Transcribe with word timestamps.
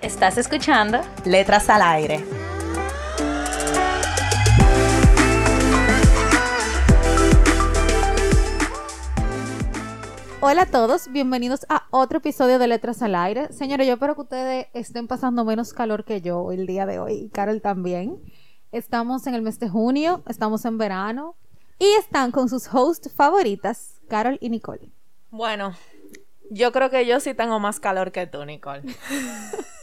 Estás 0.00 0.38
escuchando 0.38 1.00
Letras 1.24 1.68
al 1.68 1.82
Aire. 1.82 2.24
Hola 10.40 10.62
a 10.62 10.66
todos, 10.66 11.10
bienvenidos 11.10 11.66
a 11.68 11.88
otro 11.90 12.18
episodio 12.18 12.60
de 12.60 12.68
Letras 12.68 13.02
al 13.02 13.16
Aire. 13.16 13.52
Señores, 13.52 13.88
yo 13.88 13.94
espero 13.94 14.14
que 14.14 14.20
ustedes 14.20 14.66
estén 14.72 15.08
pasando 15.08 15.44
menos 15.44 15.72
calor 15.72 16.04
que 16.04 16.20
yo 16.20 16.52
el 16.52 16.68
día 16.68 16.86
de 16.86 17.00
hoy, 17.00 17.14
y 17.14 17.28
Carol 17.30 17.60
también. 17.60 18.22
Estamos 18.70 19.26
en 19.26 19.34
el 19.34 19.42
mes 19.42 19.58
de 19.58 19.68
junio, 19.68 20.22
estamos 20.28 20.64
en 20.64 20.78
verano 20.78 21.34
y 21.80 21.86
están 21.98 22.30
con 22.30 22.48
sus 22.48 22.72
hosts 22.72 23.12
favoritas, 23.12 24.00
Carol 24.08 24.38
y 24.40 24.48
Nicole. 24.50 24.92
Bueno, 25.30 25.74
yo 26.50 26.70
creo 26.70 26.88
que 26.88 27.04
yo 27.04 27.18
sí 27.18 27.34
tengo 27.34 27.58
más 27.58 27.80
calor 27.80 28.12
que 28.12 28.28
tú, 28.28 28.44
Nicole. 28.44 28.82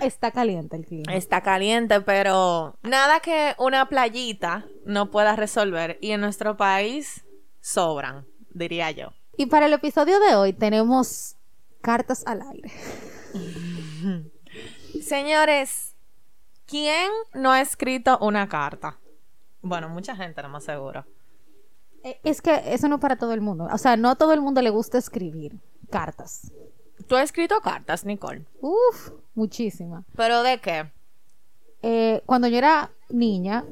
Está 0.00 0.30
caliente 0.30 0.76
el 0.76 0.86
clima. 0.86 1.14
Está 1.14 1.42
caliente, 1.42 2.00
pero 2.00 2.76
nada 2.82 3.20
que 3.20 3.54
una 3.58 3.88
playita 3.88 4.66
no 4.84 5.10
pueda 5.10 5.34
resolver 5.34 5.98
y 6.00 6.12
en 6.12 6.20
nuestro 6.20 6.56
país 6.56 7.24
sobran 7.60 8.26
diría 8.58 8.90
yo. 8.90 9.12
Y 9.36 9.46
para 9.46 9.66
el 9.66 9.72
episodio 9.72 10.18
de 10.20 10.34
hoy 10.34 10.52
tenemos 10.52 11.36
cartas 11.80 12.24
al 12.26 12.42
aire. 12.42 12.70
Señores, 15.02 15.94
¿quién 16.66 17.10
no 17.34 17.52
ha 17.52 17.60
escrito 17.60 18.18
una 18.20 18.48
carta? 18.48 18.98
Bueno, 19.62 19.88
mucha 19.88 20.16
gente, 20.16 20.42
no 20.42 20.48
más 20.48 20.64
seguro. 20.64 21.04
Eh, 22.04 22.20
es 22.24 22.42
que 22.42 22.62
eso 22.72 22.88
no 22.88 22.96
es 22.96 23.00
para 23.00 23.16
todo 23.16 23.32
el 23.32 23.40
mundo. 23.40 23.68
O 23.72 23.78
sea, 23.78 23.96
no 23.96 24.10
a 24.10 24.16
todo 24.16 24.32
el 24.32 24.40
mundo 24.40 24.62
le 24.62 24.70
gusta 24.70 24.98
escribir 24.98 25.60
cartas. 25.90 26.52
¿Tú 27.06 27.16
has 27.16 27.24
escrito 27.24 27.60
cartas, 27.60 28.04
Nicole? 28.04 28.44
Uf, 28.60 29.10
muchísimas. 29.34 30.04
¿Pero 30.16 30.42
de 30.42 30.58
qué? 30.60 30.90
Eh, 31.82 32.22
cuando 32.26 32.48
yo 32.48 32.58
era 32.58 32.90
niña, 33.08 33.64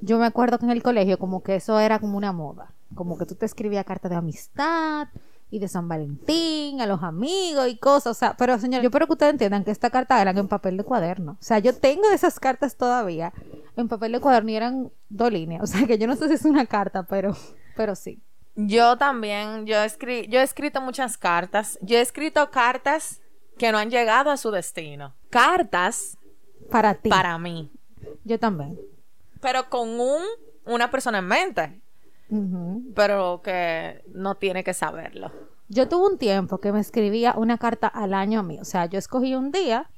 yo 0.00 0.18
me 0.18 0.26
acuerdo 0.26 0.58
que 0.58 0.64
en 0.64 0.70
el 0.70 0.82
colegio 0.82 1.18
como 1.18 1.42
que 1.42 1.56
eso 1.56 1.78
era 1.78 1.98
como 1.98 2.16
una 2.16 2.32
moda. 2.32 2.72
Como 2.94 3.18
que 3.18 3.26
tú 3.26 3.34
te 3.34 3.46
escribías 3.46 3.84
cartas 3.84 4.10
de 4.10 4.16
amistad 4.16 5.08
y 5.50 5.58
de 5.58 5.68
San 5.68 5.88
Valentín 5.88 6.80
a 6.80 6.86
los 6.86 7.02
amigos 7.02 7.68
y 7.68 7.76
cosas. 7.76 8.16
O 8.16 8.18
sea, 8.18 8.36
pero 8.36 8.58
señor, 8.58 8.82
yo 8.82 8.88
espero 8.88 9.06
que 9.06 9.12
ustedes 9.12 9.32
entiendan 9.32 9.64
que 9.64 9.70
esta 9.70 9.90
carta 9.90 10.20
eran 10.20 10.38
en 10.38 10.48
papel 10.48 10.76
de 10.76 10.84
cuaderno. 10.84 11.32
O 11.32 11.44
sea, 11.44 11.58
yo 11.58 11.74
tengo 11.74 12.08
esas 12.10 12.40
cartas 12.40 12.76
todavía 12.76 13.32
en 13.76 13.88
papel 13.88 14.12
de 14.12 14.20
cuaderno 14.20 14.50
y 14.50 14.56
eran 14.56 14.92
dos 15.08 15.32
líneas. 15.32 15.62
O 15.64 15.66
sea, 15.66 15.86
que 15.86 15.98
yo 15.98 16.06
no 16.06 16.16
sé 16.16 16.28
si 16.28 16.34
es 16.34 16.44
una 16.44 16.66
carta, 16.66 17.04
pero, 17.04 17.36
pero 17.76 17.94
sí. 17.94 18.20
Yo 18.56 18.96
también, 18.96 19.66
yo, 19.66 19.82
escri 19.82 20.26
yo 20.28 20.40
he 20.40 20.42
escrito 20.42 20.80
muchas 20.80 21.16
cartas. 21.16 21.78
Yo 21.82 21.98
he 21.98 22.00
escrito 22.00 22.50
cartas 22.50 23.20
que 23.58 23.70
no 23.70 23.78
han 23.78 23.90
llegado 23.90 24.30
a 24.30 24.36
su 24.36 24.50
destino. 24.50 25.14
Cartas 25.30 26.18
para 26.70 26.94
ti. 26.94 27.10
Para 27.10 27.38
mí. 27.38 27.70
Yo 28.24 28.38
también. 28.38 28.78
Pero 29.40 29.68
con 29.68 30.00
un, 30.00 30.22
una 30.64 30.90
persona 30.90 31.18
en 31.18 31.26
mente 31.26 31.80
pero 32.94 33.40
que 33.42 34.02
no 34.12 34.34
tiene 34.36 34.64
que 34.64 34.74
saberlo. 34.74 35.30
Yo 35.68 35.88
tuve 35.88 36.12
un 36.12 36.18
tiempo 36.18 36.58
que 36.58 36.72
me 36.72 36.80
escribía 36.80 37.34
una 37.36 37.58
carta 37.58 37.88
al 37.88 38.14
año 38.14 38.40
a 38.40 38.42
mí, 38.42 38.58
o 38.60 38.64
sea, 38.64 38.86
yo 38.86 38.98
escogí 38.98 39.34
un 39.34 39.50
día, 39.50 39.90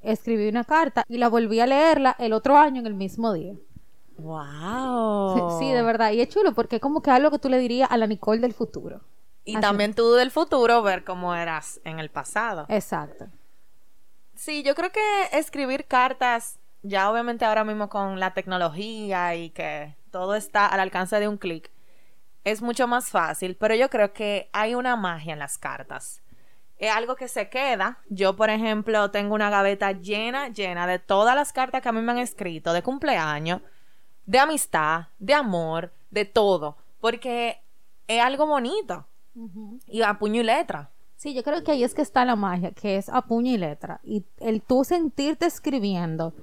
escribí 0.00 0.48
una 0.48 0.64
carta 0.64 1.04
y 1.08 1.18
la 1.18 1.28
volví 1.28 1.60
a 1.60 1.66
leerla 1.66 2.16
el 2.18 2.32
otro 2.32 2.56
año 2.56 2.80
en 2.80 2.86
el 2.86 2.94
mismo 2.94 3.32
día. 3.32 3.54
Wow. 4.18 5.58
Sí, 5.58 5.72
de 5.72 5.82
verdad, 5.82 6.12
y 6.12 6.20
es 6.20 6.28
chulo 6.28 6.52
porque 6.54 6.76
es 6.76 6.82
como 6.82 7.02
que 7.02 7.10
algo 7.10 7.30
que 7.30 7.38
tú 7.38 7.48
le 7.48 7.58
dirías 7.58 7.90
a 7.90 7.96
la 7.96 8.06
Nicole 8.06 8.40
del 8.40 8.54
futuro. 8.54 9.00
Y 9.44 9.58
también 9.60 9.94
tú 9.94 10.12
del 10.12 10.30
futuro 10.30 10.82
ver 10.82 11.04
cómo 11.04 11.34
eras 11.34 11.80
en 11.84 11.98
el 11.98 12.10
pasado. 12.10 12.66
Exacto. 12.68 13.26
Sí, 14.34 14.62
yo 14.62 14.74
creo 14.74 14.90
que 14.90 15.00
escribir 15.32 15.86
cartas, 15.86 16.58
ya 16.82 17.10
obviamente 17.10 17.44
ahora 17.44 17.64
mismo 17.64 17.88
con 17.88 18.20
la 18.20 18.34
tecnología 18.34 19.34
y 19.34 19.50
que 19.50 19.96
todo 20.10 20.34
está 20.34 20.66
al 20.66 20.80
alcance 20.80 21.18
de 21.18 21.28
un 21.28 21.38
clic, 21.38 21.70
es 22.44 22.62
mucho 22.62 22.86
más 22.86 23.10
fácil, 23.10 23.56
pero 23.56 23.74
yo 23.74 23.88
creo 23.88 24.12
que 24.12 24.48
hay 24.52 24.74
una 24.74 24.96
magia 24.96 25.32
en 25.32 25.38
las 25.38 25.58
cartas. 25.58 26.22
Es 26.76 26.90
algo 26.90 27.14
que 27.14 27.28
se 27.28 27.48
queda. 27.48 27.98
Yo, 28.08 28.34
por 28.34 28.50
ejemplo, 28.50 29.10
tengo 29.12 29.34
una 29.34 29.50
gaveta 29.50 29.92
llena, 29.92 30.48
llena 30.48 30.88
de 30.88 30.98
todas 30.98 31.36
las 31.36 31.52
cartas 31.52 31.80
que 31.80 31.88
a 31.88 31.92
mí 31.92 32.00
me 32.00 32.10
han 32.10 32.18
escrito, 32.18 32.72
de 32.72 32.82
cumpleaños, 32.82 33.60
de 34.26 34.38
amistad, 34.38 35.06
de 35.18 35.34
amor, 35.34 35.92
de 36.10 36.24
todo, 36.24 36.76
porque 37.00 37.60
es 38.08 38.20
algo 38.20 38.46
bonito. 38.46 39.06
Y 39.86 40.02
a 40.02 40.18
puño 40.18 40.42
y 40.42 40.44
letra. 40.44 40.90
Sí, 41.16 41.32
yo 41.32 41.42
creo 41.42 41.64
que 41.64 41.72
ahí 41.72 41.84
es 41.84 41.94
que 41.94 42.02
está 42.02 42.24
la 42.24 42.36
magia, 42.36 42.72
que 42.72 42.96
es 42.96 43.08
a 43.08 43.22
puño 43.22 43.52
y 43.52 43.56
letra. 43.56 44.00
Y 44.04 44.24
el 44.38 44.60
tú 44.60 44.84
sentirte 44.84 45.46
escribiendo, 45.46 46.34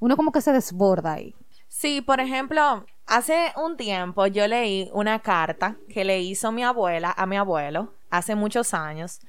uno 0.00 0.16
como 0.16 0.32
que 0.32 0.42
se 0.42 0.52
desborda 0.52 1.14
ahí. 1.14 1.34
Sí, 1.68 2.02
por 2.02 2.20
ejemplo, 2.20 2.84
Hace 3.06 3.52
un 3.56 3.76
tiempo 3.76 4.26
yo 4.26 4.48
leí 4.48 4.90
una 4.92 5.20
carta 5.20 5.76
que 5.88 6.04
le 6.04 6.20
hizo 6.22 6.50
mi 6.50 6.64
abuela 6.64 7.14
a 7.16 7.24
mi 7.24 7.36
abuelo 7.36 7.92
hace 8.10 8.34
muchos 8.34 8.74
años 8.74 9.20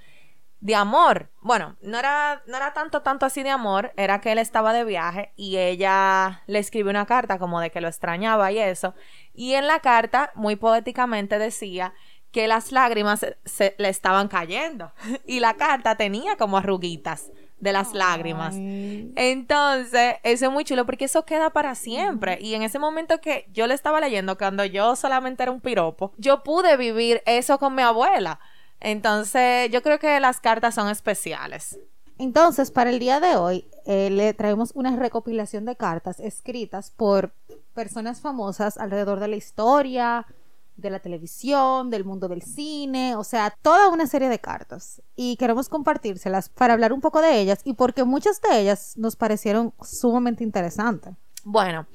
de 0.60 0.76
amor. 0.76 1.30
Bueno, 1.42 1.76
no 1.82 2.00
era, 2.00 2.42
no 2.48 2.58
era 2.58 2.74
tanto, 2.74 3.02
tanto 3.02 3.26
así 3.26 3.44
de 3.44 3.50
amor, 3.50 3.94
era 3.96 4.22
que 4.22 4.32
él 4.32 4.38
estaba 4.40 4.74
de 4.74 4.84
viaje 4.84 5.32
y 5.36 5.58
ella 5.58 6.44
le 6.48 6.60
escribió 6.60 6.90
una 6.90 7.06
carta 7.06 7.38
como 7.38 7.60
de 7.60 7.70
que 7.70 7.82
lo 7.82 7.88
extrañaba 7.88 8.52
y 8.52 8.60
eso. 8.60 8.96
Y 9.34 9.54
en 9.54 9.68
la 9.68 9.80
carta, 9.80 10.32
muy 10.36 10.56
poéticamente 10.56 11.38
decía 11.38 11.94
que 12.32 12.48
las 12.48 12.72
lágrimas 12.72 13.26
se 13.46 13.76
le 13.78 13.90
estaban 13.90 14.28
cayendo 14.28 14.92
y 15.26 15.40
la 15.40 15.56
carta 15.56 15.96
tenía 15.96 16.38
como 16.38 16.58
arruguitas 16.58 17.32
de 17.60 17.74
las 17.74 17.94
lágrimas. 17.94 18.54
Entonces, 18.56 20.16
eso 20.24 20.46
es 20.46 20.52
muy 20.52 20.64
chulo 20.64 20.86
porque 20.86 21.06
eso 21.06 21.26
queda 21.26 21.50
para 21.50 21.74
siempre. 21.74 22.38
Y 22.40 22.54
en 22.54 22.62
ese 22.62 22.78
momento 22.78 23.20
que 23.20 23.48
yo 23.52 23.66
le 23.66 23.74
estaba 23.74 24.00
leyendo, 24.00 24.38
cuando 24.38 24.64
yo 24.64 24.96
solamente 24.96 25.44
era 25.44 25.52
un 25.52 25.62
piropo, 25.62 26.14
yo 26.18 26.44
pude 26.44 26.78
vivir 26.78 27.24
eso 27.26 27.58
con 27.58 27.74
mi 27.74 27.82
abuela. 27.82 28.40
Entonces, 28.80 29.70
yo 29.72 29.82
creo 29.82 30.00
que 30.00 30.20
las 30.20 30.40
cartas 30.40 30.76
son 30.76 30.90
especiales. 30.90 31.80
Entonces, 32.20 32.72
para 32.72 32.90
el 32.90 33.00
día 33.00 33.20
de 33.20 33.36
hoy, 33.36 33.66
eh, 33.86 34.10
le 34.10 34.34
traemos 34.34 34.72
una 34.74 34.96
recopilación 34.96 35.66
de 35.66 35.76
cartas 35.76 36.20
escritas 36.20 36.92
por 36.92 37.32
personas 37.74 38.22
famosas 38.22 38.78
alrededor 38.78 39.20
de 39.20 39.28
la 39.28 39.36
historia, 39.36 40.26
de 40.78 40.90
la 40.90 41.00
televisión, 41.00 41.90
del 41.90 42.06
mundo 42.06 42.28
del 42.28 42.42
cine, 42.42 43.16
o 43.16 43.24
sea, 43.24 43.56
toda 43.62 43.90
una 43.90 44.08
serie 44.08 44.30
de 44.30 44.40
cartas. 44.40 45.02
Y 45.16 45.36
queremos 45.38 45.70
compartírselas 45.70 46.50
para 46.50 46.74
hablar 46.74 46.94
un 46.94 47.02
poco 47.02 47.22
de 47.22 47.40
ellas 47.40 47.62
y 47.64 47.74
porque 47.74 48.04
muchas 48.04 48.42
de 48.42 48.62
ellas 48.62 48.94
nos 48.96 49.16
parecieron 49.16 49.74
sumamente 49.82 50.44
interesantes. 50.44 51.14
Bueno, 51.44 51.88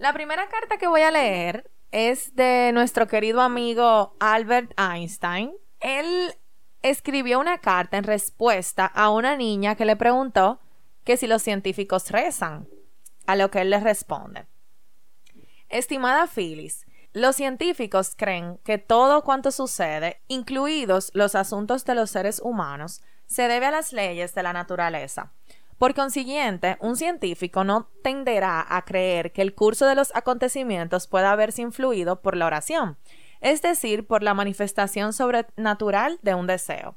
la 0.00 0.12
primera 0.12 0.48
carta 0.48 0.78
que 0.78 0.86
voy 0.86 1.02
a 1.02 1.10
leer 1.10 1.70
es 1.92 2.34
de 2.34 2.70
nuestro 2.72 3.06
querido 3.06 3.40
amigo 3.40 4.14
Albert 4.18 4.72
Einstein. 4.78 5.52
Él 5.80 6.34
escribió 6.82 7.40
una 7.40 7.58
carta 7.58 7.96
en 7.96 8.04
respuesta 8.04 8.86
a 8.86 9.10
una 9.10 9.36
niña 9.36 9.74
que 9.74 9.84
le 9.84 9.96
preguntó 9.96 10.60
que 11.04 11.16
si 11.16 11.26
los 11.26 11.42
científicos 11.42 12.10
rezan, 12.10 12.68
a 13.26 13.36
lo 13.36 13.50
que 13.50 13.60
él 13.60 13.70
le 13.70 13.80
responde. 13.80 14.46
Estimada 15.68 16.26
Phyllis, 16.26 16.86
los 17.12 17.36
científicos 17.36 18.14
creen 18.16 18.58
que 18.64 18.78
todo 18.78 19.22
cuanto 19.22 19.50
sucede, 19.50 20.20
incluidos 20.28 21.10
los 21.14 21.34
asuntos 21.34 21.84
de 21.84 21.94
los 21.94 22.10
seres 22.10 22.40
humanos, 22.40 23.02
se 23.26 23.48
debe 23.48 23.66
a 23.66 23.70
las 23.70 23.92
leyes 23.92 24.34
de 24.34 24.42
la 24.42 24.52
naturaleza. 24.52 25.32
Por 25.78 25.94
consiguiente, 25.94 26.76
un 26.80 26.96
científico 26.96 27.64
no 27.64 27.88
tenderá 28.02 28.66
a 28.68 28.84
creer 28.84 29.32
que 29.32 29.42
el 29.42 29.54
curso 29.54 29.86
de 29.86 29.94
los 29.94 30.14
acontecimientos 30.14 31.06
pueda 31.06 31.32
haberse 31.32 31.62
influido 31.62 32.20
por 32.20 32.36
la 32.36 32.46
oración, 32.46 32.98
es 33.40 33.62
decir, 33.62 34.06
por 34.06 34.22
la 34.22 34.34
manifestación 34.34 35.12
sobrenatural 35.12 36.18
de 36.22 36.34
un 36.34 36.46
deseo. 36.46 36.94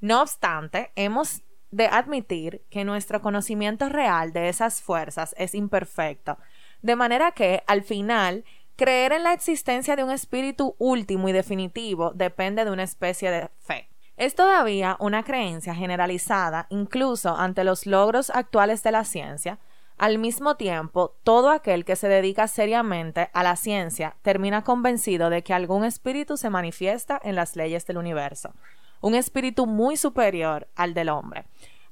No 0.00 0.22
obstante, 0.22 0.92
hemos 0.96 1.42
de 1.70 1.86
admitir 1.86 2.62
que 2.70 2.84
nuestro 2.84 3.20
conocimiento 3.20 3.88
real 3.88 4.32
de 4.32 4.48
esas 4.48 4.82
fuerzas 4.82 5.34
es 5.38 5.54
imperfecto, 5.54 6.38
de 6.82 6.96
manera 6.96 7.32
que, 7.32 7.62
al 7.66 7.82
final, 7.82 8.44
Creer 8.76 9.12
en 9.12 9.22
la 9.22 9.32
existencia 9.32 9.96
de 9.96 10.04
un 10.04 10.10
espíritu 10.10 10.76
último 10.78 11.30
y 11.30 11.32
definitivo 11.32 12.12
depende 12.14 12.62
de 12.62 12.70
una 12.70 12.82
especie 12.82 13.30
de 13.30 13.48
fe. 13.58 13.88
Es 14.18 14.34
todavía 14.34 14.98
una 15.00 15.22
creencia 15.22 15.74
generalizada 15.74 16.66
incluso 16.68 17.34
ante 17.34 17.64
los 17.64 17.86
logros 17.86 18.28
actuales 18.28 18.82
de 18.82 18.92
la 18.92 19.04
ciencia. 19.04 19.58
Al 19.98 20.18
mismo 20.18 20.56
tiempo, 20.56 21.16
todo 21.24 21.50
aquel 21.50 21.86
que 21.86 21.96
se 21.96 22.08
dedica 22.08 22.48
seriamente 22.48 23.30
a 23.32 23.42
la 23.42 23.56
ciencia 23.56 24.16
termina 24.20 24.62
convencido 24.62 25.30
de 25.30 25.42
que 25.42 25.54
algún 25.54 25.84
espíritu 25.84 26.36
se 26.36 26.50
manifiesta 26.50 27.18
en 27.22 27.34
las 27.34 27.56
leyes 27.56 27.86
del 27.86 27.96
universo, 27.96 28.52
un 29.00 29.14
espíritu 29.14 29.66
muy 29.66 29.96
superior 29.96 30.68
al 30.76 30.92
del 30.92 31.08
hombre. 31.08 31.46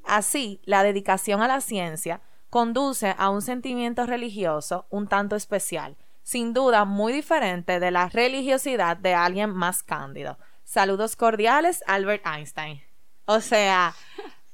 Así, 0.04 0.60
la 0.64 0.82
dedicación 0.82 1.40
a 1.40 1.48
la 1.48 1.62
ciencia 1.62 2.20
conduce 2.50 3.14
a 3.16 3.30
un 3.30 3.40
sentimiento 3.40 4.04
religioso 4.04 4.86
un 4.90 5.08
tanto 5.08 5.34
especial, 5.34 5.96
sin 6.22 6.52
duda 6.52 6.84
muy 6.84 7.12
diferente 7.12 7.80
de 7.80 7.90
la 7.90 8.10
religiosidad 8.10 8.98
de 8.98 9.14
alguien 9.14 9.50
más 9.50 9.82
cándido. 9.82 10.38
Saludos 10.62 11.16
cordiales, 11.16 11.82
Albert 11.86 12.26
Einstein. 12.26 12.82
O 13.24 13.40
sea, 13.40 13.94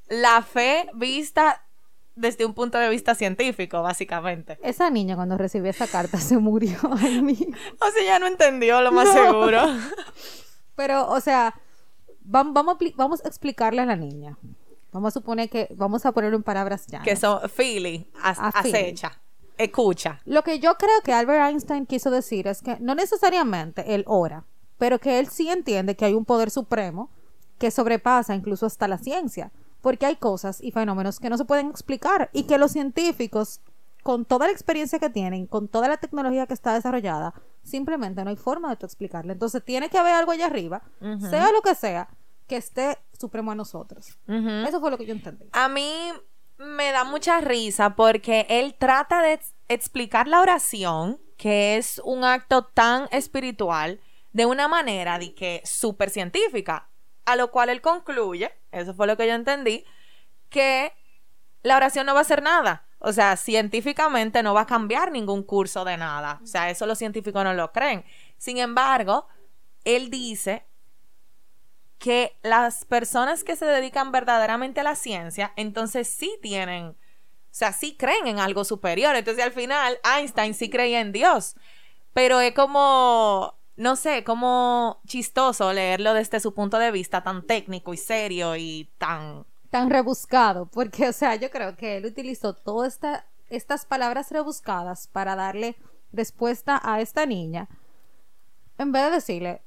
la 0.09 0.43
fe 0.43 0.89
vista 0.95 1.65
desde 2.21 2.45
un 2.45 2.55
punto 2.55 2.79
de 2.79 2.89
vista 2.89 3.15
científico, 3.15 3.83
básicamente. 3.83 4.59
Esa 4.63 4.91
niña 4.91 5.17
cuando 5.17 5.37
recibió 5.39 5.71
esa 5.71 5.87
carta 5.87 6.19
se 6.21 6.37
murió. 6.39 6.79
Ay, 7.01 7.23
mi- 7.23 7.33
O 7.81 7.91
sea, 7.91 8.05
ya 8.05 8.19
no 8.19 8.27
entendió 8.27 8.81
lo 8.83 8.93
más 8.93 9.07
No. 9.07 9.13
seguro. 9.15 9.63
Pero, 10.77 11.09
o 11.09 11.21
sea, 11.21 11.55
vam- 12.27 12.53
vamos, 12.53 12.75
a 12.77 12.79
pli- 12.79 12.95
vamos 12.97 13.25
a 13.25 13.29
explicarle 13.29 13.83
a 13.83 13.87
la 13.87 13.97
niña. 13.97 14.37
Vamos 14.93 15.09
a 15.15 15.21
suponer 15.21 15.49
que, 15.49 15.69
vamos 15.77 16.05
a 16.07 16.13
ponerlo 16.13 16.37
en 16.37 16.43
palabras 16.43 16.87
llanas. 16.87 17.07
que 17.07 17.17
son 17.17 17.41
Philly, 17.49 18.09
as- 18.23 18.39
Philly. 18.63 18.77
acecha, 18.77 19.21
escucha. 19.59 20.21
Lo 20.25 20.43
que 20.43 20.59
yo 20.59 20.75
creo 20.77 21.01
que 21.05 21.13
Albert 21.13 21.51
Einstein 21.51 21.87
quiso 21.87 22.11
decir 22.11 22.47
es 22.49 22.61
que 22.63 22.77
no 22.81 22.95
necesariamente 22.95 23.95
él 23.95 24.05
ora, 24.07 24.45
pero 24.79 24.99
que 24.99 25.19
él 25.21 25.29
sí 25.29 25.49
entiende 25.49 25.95
que 25.97 26.07
hay 26.07 26.15
un 26.15 26.25
poder 26.25 26.51
supremo 26.51 27.11
que 27.59 27.71
sobrepasa 27.71 28.35
incluso 28.35 28.67
hasta 28.67 28.89
la 28.89 28.97
ciencia, 28.99 29.53
porque 29.81 30.07
hay 30.07 30.17
cosas 30.17 30.61
y 30.63 30.71
fenómenos 30.73 31.19
que 31.21 31.31
no 31.31 31.37
se 31.39 31.45
pueden 31.45 31.69
explicar 31.71 32.31
y 32.33 32.45
que 32.45 32.59
los 32.59 32.73
científicos, 32.73 33.61
con 34.03 34.25
toda 34.25 34.47
la 34.47 34.53
experiencia 34.53 34.99
que 34.99 35.11
tienen, 35.11 35.47
con 35.47 35.69
toda 35.69 35.89
la 35.89 35.97
tecnología 35.99 36.47
que 36.47 36.55
está 36.55 36.75
desarrollada, 36.75 37.35
simplemente 37.63 38.23
no 38.25 38.31
hay 38.31 38.37
forma 38.37 38.71
de 38.71 38.77
tú 38.77 38.87
explicarle. 38.87 39.33
Entonces 39.33 39.65
tiene 39.65 39.89
que 39.91 39.99
haber 39.99 40.15
algo 40.15 40.33
allá 40.33 40.47
arriba, 40.47 40.83
sea 41.31 41.51
lo 41.53 41.63
que 41.63 41.75
sea, 41.75 42.09
que 42.47 42.57
esté 42.57 42.99
supremo 43.19 43.53
a 43.53 43.55
nosotros. 43.55 44.19
Eso 44.67 44.81
fue 44.81 44.91
lo 44.91 44.99
que 44.99 45.07
yo 45.07 45.13
entendí. 45.13 45.49
A 45.53 45.69
mí 45.69 45.93
me 46.59 46.93
da 46.93 47.05
mucha 47.05 47.41
risa 47.41 47.95
porque 47.97 48.47
él 48.51 48.75
trata 48.79 49.23
de 49.23 49.35
ex- 49.35 49.55
explicar 49.69 50.29
la 50.29 50.41
oración, 50.43 51.19
que 51.39 51.77
es 51.79 52.01
un 52.05 52.23
acto 52.25 52.65
tan 52.67 53.09
espiritual, 53.13 54.01
de 54.33 54.45
una 54.47 54.69
manera 54.69 55.19
de 55.19 55.35
que 55.35 55.63
súper 55.65 56.11
científica, 56.11 56.90
a 57.33 57.37
lo 57.37 57.51
cual 57.51 57.69
él 57.69 57.81
concluye, 57.81 58.53
eso 58.73 58.95
fue 58.95 59.07
lo 59.07 59.17
que 59.17 59.27
yo 59.27 59.35
entendí, 59.35 59.85
que 60.49 60.93
la 61.63 61.77
oración 61.77 62.07
no 62.07 62.15
va 62.15 62.21
a 62.21 62.23
hacer 62.23 62.43
nada. 62.43 62.87
O 62.99 63.13
sea, 63.13 63.37
científicamente 63.37 64.43
no 64.43 64.53
va 64.53 64.63
a 64.63 64.67
cambiar 64.67 65.11
ningún 65.11 65.43
curso 65.43 65.85
de 65.85 65.97
nada. 65.97 66.39
O 66.43 66.47
sea, 66.47 66.69
eso 66.69 66.87
los 66.87 66.99
científicos 66.99 67.43
no 67.43 67.55
lo 67.55 67.73
creen. 67.73 68.05
Sin 68.37 68.59
embargo, 68.59 69.27
él 69.85 70.11
dice 70.11 70.67
que 71.99 72.39
las 72.43 72.85
personas 72.85 73.45
que 73.45 73.57
se 73.57 73.67
dedican 73.67 74.13
verdaderamente 74.13 74.81
a 74.81 74.85
la 74.85 74.97
ciencia, 74.97 75.53
entonces 75.57 76.09
sí 76.09 76.39
tienen, 76.43 76.89
o 76.89 76.97
sea, 77.51 77.73
sí 77.73 77.97
creen 77.97 78.27
en 78.27 78.39
algo 78.39 78.65
superior. 78.65 79.17
Entonces 79.17 79.45
al 79.45 79.53
final 79.53 79.99
Einstein 80.17 80.55
sí 80.55 80.69
creía 80.71 81.01
en 81.01 81.13
Dios, 81.13 81.57
pero 82.13 82.41
es 82.41 82.55
como, 82.55 83.60
no 83.81 83.97
sé, 83.97 84.25
como 84.25 85.01
chistoso 85.07 85.73
leerlo 85.73 86.13
desde 86.13 86.39
su 86.39 86.53
punto 86.53 86.79
de 86.79 86.91
vista 86.91 87.23
tan 87.23 87.47
técnico 87.47 87.95
y 87.95 87.97
serio 87.97 88.55
y 88.55 88.91
tan... 88.99 89.47
tan 89.71 89.89
rebuscado, 89.89 90.67
porque, 90.67 91.09
o 91.09 91.13
sea, 91.15 91.35
yo 91.37 91.51
creo 91.51 91.77
que 91.77 91.97
él 91.97 92.05
utilizó 92.05 92.53
todas 92.53 92.93
esta, 92.93 93.27
estas 93.49 93.87
palabras 93.87 94.31
rebuscadas 94.31 95.07
para 95.07 95.35
darle 95.35 95.77
respuesta 96.13 96.79
a 96.85 97.01
esta 97.01 97.25
niña, 97.25 97.71
en 98.77 98.93
vez 98.93 99.05
de 99.05 99.11
decirle, 99.13 99.63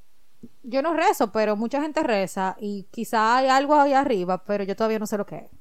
yo 0.62 0.83
no 0.83 0.94
rezo, 0.94 1.31
pero 1.31 1.56
mucha 1.56 1.81
gente 1.81 2.04
reza 2.04 2.56
y 2.59 2.83
quizá 2.92 3.38
hay 3.38 3.48
algo 3.48 3.74
ahí 3.74 3.94
arriba, 3.94 4.44
pero 4.44 4.63
yo 4.63 4.75
todavía 4.75 5.00
no 5.00 5.07
sé 5.07 5.18
lo 5.18 5.25
que 5.25 5.38
es. 5.38 5.51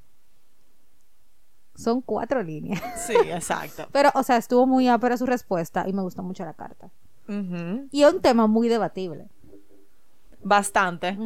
Son 1.75 2.02
cuatro 2.02 2.43
líneas. 2.43 2.82
Sí, 3.06 3.14
exacto. 3.14 3.88
Pero, 3.93 4.10
o 4.14 4.22
sea, 4.22 4.37
estuvo 4.37 4.66
muy 4.66 4.88
ápera 4.88 5.16
su 5.16 5.25
respuesta 5.25 5.88
y 5.88 5.94
me 5.94 6.02
gustó 6.02 6.22
mucho 6.22 6.44
la 6.44 6.52
carta. 6.52 6.90
Y 7.28 8.02
es 8.02 8.12
un 8.12 8.20
tema 8.20 8.46
muy 8.46 8.69
debatible. 8.69 9.28
Bastante. 10.42 11.16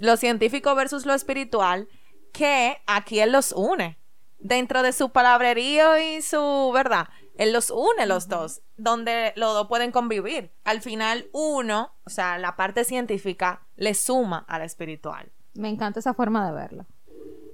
Lo 0.00 0.16
científico 0.16 0.74
versus 0.74 1.06
lo 1.06 1.14
espiritual, 1.14 1.88
que 2.32 2.78
aquí 2.86 3.20
él 3.20 3.32
los 3.32 3.52
une. 3.52 3.98
Dentro 4.40 4.82
de 4.82 4.92
su 4.92 5.10
palabrerío 5.10 5.98
y 5.98 6.22
su 6.22 6.70
verdad, 6.72 7.08
él 7.36 7.52
los 7.52 7.70
une 7.70 8.06
los 8.06 8.28
dos, 8.28 8.62
donde 8.76 9.32
los 9.36 9.54
dos 9.54 9.68
pueden 9.68 9.90
convivir. 9.90 10.52
Al 10.64 10.80
final, 10.80 11.26
uno, 11.32 11.92
o 12.04 12.10
sea, 12.10 12.38
la 12.38 12.56
parte 12.56 12.84
científica, 12.84 13.62
le 13.76 13.94
suma 13.94 14.44
a 14.48 14.58
la 14.58 14.64
espiritual. 14.64 15.32
Me 15.54 15.68
encanta 15.68 16.00
esa 16.00 16.14
forma 16.14 16.46
de 16.46 16.52
verlo. 16.52 16.86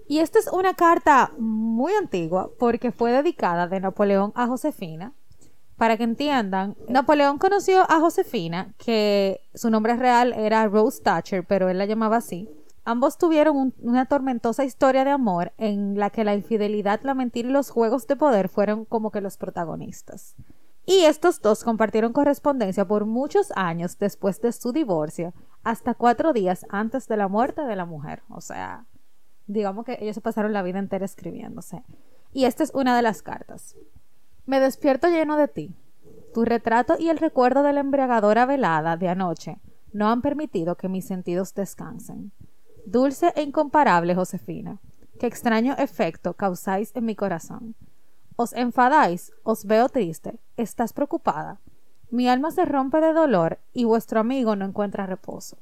Y 0.06 0.18
esta 0.18 0.38
es 0.38 0.48
una 0.48 0.74
carta 0.74 1.32
muy 1.38 1.92
antigua 1.94 2.50
porque 2.58 2.92
fue 2.92 3.12
dedicada 3.12 3.66
de 3.66 3.80
Napoleón 3.80 4.32
a 4.34 4.46
Josefina. 4.46 5.14
Para 5.76 5.96
que 5.96 6.04
entiendan, 6.04 6.76
Napoleón 6.88 7.38
conoció 7.38 7.82
a 7.90 7.98
Josefina, 8.00 8.74
que 8.78 9.40
su 9.54 9.70
nombre 9.70 9.96
real 9.96 10.32
era 10.32 10.66
Rose 10.68 11.02
Thatcher, 11.02 11.44
pero 11.46 11.68
él 11.68 11.78
la 11.78 11.86
llamaba 11.86 12.18
así. 12.18 12.48
Ambos 12.84 13.18
tuvieron 13.18 13.56
un- 13.56 13.74
una 13.80 14.06
tormentosa 14.06 14.64
historia 14.64 15.04
de 15.04 15.10
amor 15.10 15.52
en 15.56 15.98
la 15.98 16.10
que 16.10 16.22
la 16.22 16.34
infidelidad, 16.34 17.00
la 17.02 17.14
mentira 17.14 17.48
y 17.48 17.52
los 17.52 17.70
juegos 17.70 18.06
de 18.06 18.14
poder 18.16 18.48
fueron 18.48 18.84
como 18.84 19.10
que 19.10 19.20
los 19.20 19.36
protagonistas. 19.36 20.36
Y 20.86 21.04
estos 21.04 21.40
dos 21.40 21.64
compartieron 21.64 22.12
correspondencia 22.12 22.86
por 22.86 23.06
muchos 23.06 23.50
años 23.56 23.98
después 23.98 24.40
de 24.42 24.52
su 24.52 24.70
divorcio, 24.72 25.32
hasta 25.62 25.94
cuatro 25.94 26.34
días 26.34 26.66
antes 26.68 27.08
de 27.08 27.16
la 27.16 27.26
muerte 27.26 27.62
de 27.62 27.74
la 27.74 27.86
mujer. 27.86 28.22
O 28.28 28.42
sea, 28.42 28.84
digamos 29.46 29.86
que 29.86 29.96
ellos 30.00 30.14
se 30.14 30.20
pasaron 30.20 30.52
la 30.52 30.62
vida 30.62 30.78
entera 30.78 31.06
escribiéndose. 31.06 31.82
Y 32.34 32.44
esta 32.44 32.62
es 32.64 32.70
una 32.74 32.94
de 32.94 33.02
las 33.02 33.22
cartas. 33.22 33.74
Me 34.46 34.60
despierto 34.60 35.08
lleno 35.08 35.36
de 35.36 35.48
ti. 35.48 35.74
Tu 36.34 36.44
retrato 36.44 36.96
y 36.98 37.08
el 37.08 37.18
recuerdo 37.18 37.62
de 37.62 37.72
la 37.72 37.80
embriagadora 37.80 38.44
velada 38.44 38.96
de 38.96 39.08
anoche 39.08 39.58
no 39.92 40.10
han 40.10 40.20
permitido 40.20 40.74
que 40.76 40.88
mis 40.88 41.06
sentidos 41.06 41.54
descansen. 41.54 42.32
Dulce 42.84 43.32
e 43.36 43.42
incomparable 43.42 44.14
Josefina, 44.14 44.80
qué 45.18 45.26
extraño 45.26 45.74
efecto 45.78 46.34
causáis 46.34 46.94
en 46.94 47.06
mi 47.06 47.14
corazón. 47.14 47.74
Os 48.36 48.52
enfadáis, 48.52 49.32
os 49.44 49.64
veo 49.64 49.88
triste, 49.88 50.40
estás 50.56 50.92
preocupada. 50.92 51.60
Mi 52.10 52.28
alma 52.28 52.50
se 52.50 52.64
rompe 52.64 53.00
de 53.00 53.12
dolor 53.12 53.60
y 53.72 53.84
vuestro 53.84 54.20
amigo 54.20 54.56
no 54.56 54.64
encuentra 54.64 55.06
reposo. 55.06 55.56